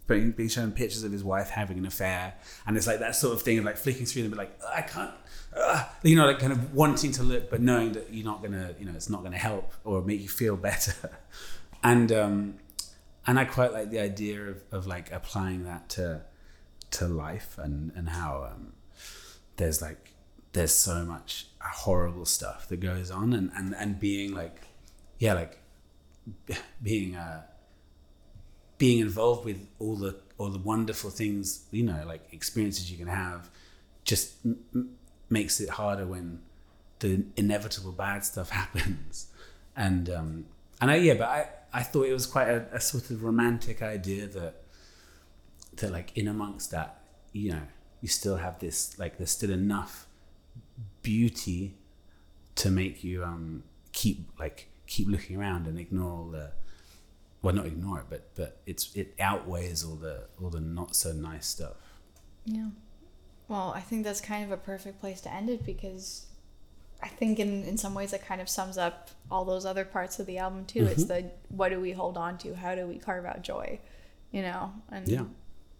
[0.06, 2.34] being, being shown pictures of his wife having an affair,
[2.66, 4.82] and it's like that sort of thing of like flicking through them, but like I
[4.82, 5.12] can't,
[5.56, 8.74] uh, you know, like kind of wanting to look, but knowing that you're not gonna,
[8.78, 11.10] you know, it's not gonna help or make you feel better,
[11.82, 12.54] and um,
[13.26, 16.22] and I quite like the idea of, of like applying that to
[16.92, 18.72] to life and and how um,
[19.56, 20.14] there's like
[20.52, 24.62] there's so much horrible stuff that goes on and and and being like
[25.18, 25.60] yeah like
[26.82, 27.42] being uh
[28.80, 33.08] being involved with all the all the wonderful things you know like experiences you can
[33.08, 33.50] have
[34.04, 34.96] just m-
[35.28, 36.40] makes it harder when
[37.00, 39.28] the inevitable bad stuff happens.
[39.76, 40.46] And um
[40.80, 43.82] and I yeah but I I thought it was quite a, a sort of romantic
[43.82, 44.62] idea that
[45.76, 47.02] that like in amongst that
[47.32, 47.62] you know
[48.00, 50.06] you still have this like there's still enough
[51.02, 51.74] beauty
[52.56, 53.62] to make you um
[53.92, 56.50] keep like keep looking around and ignore all the
[57.42, 61.12] well not ignore it but but it's it outweighs all the all the not so
[61.12, 61.76] nice stuff.
[62.44, 62.68] Yeah.
[63.48, 66.26] Well i think that's kind of a perfect place to end it because
[67.02, 70.18] i think in in some ways it kind of sums up all those other parts
[70.20, 70.84] of the album too.
[70.86, 71.26] It's Mm-hmm.
[71.26, 72.54] the what do we hold on to?
[72.54, 73.78] How do we carve out joy?
[74.30, 75.24] You know and Yeah.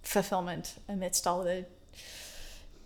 [0.02, 1.66] fulfillment amidst all the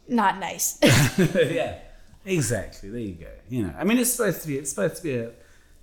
[0.08, 0.78] not nice.
[1.34, 1.78] Yeah
[2.26, 2.88] exactly.
[2.90, 3.30] There you go.
[3.48, 5.30] You know i mean it's supposed to be it's supposed to be a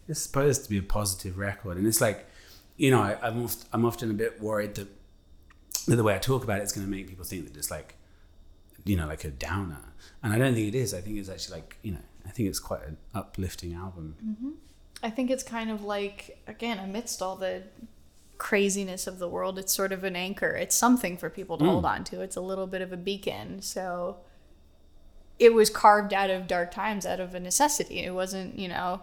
[0.08, 1.78] it's supposed to be a positive record.
[1.78, 2.26] And it's like
[2.82, 4.88] you know I, i'm oft, i'm often a bit worried that,
[5.88, 7.72] that the way i talk about it is going to make people think that it's
[7.72, 7.96] like
[8.86, 11.58] you know like a downer and i don't think it is i think it's actually
[11.58, 14.52] like you know i think it's quite an uplifting album mm-hmm.
[15.04, 17.64] I think it's kind of like again amidst all the
[18.42, 20.50] craziness of the world, it's sort of an anchor.
[20.50, 21.68] It's something for people to mm.
[21.68, 22.22] hold on to.
[22.22, 23.62] It's a little bit of a beacon.
[23.62, 24.18] So
[25.38, 28.00] it was carved out of dark times, out of a necessity.
[28.00, 29.02] It wasn't, you know,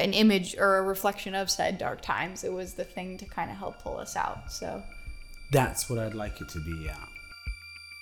[0.00, 2.42] an image or a reflection of said dark times.
[2.44, 4.50] It was the thing to kind of help pull us out.
[4.50, 4.82] So
[5.52, 7.04] That's what I'd like it to be, yeah.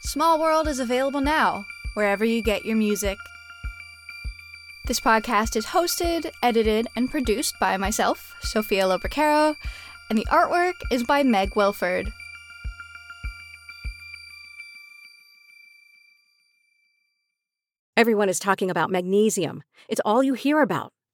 [0.03, 3.19] Small World is available now, wherever you get your music.
[4.87, 9.57] This podcast is hosted, edited, and produced by myself, Sophia Lopercaro,
[10.09, 12.13] and the artwork is by Meg Wilford.
[17.97, 19.65] Everyone is talking about magnesium.
[19.89, 20.93] It's all you hear about.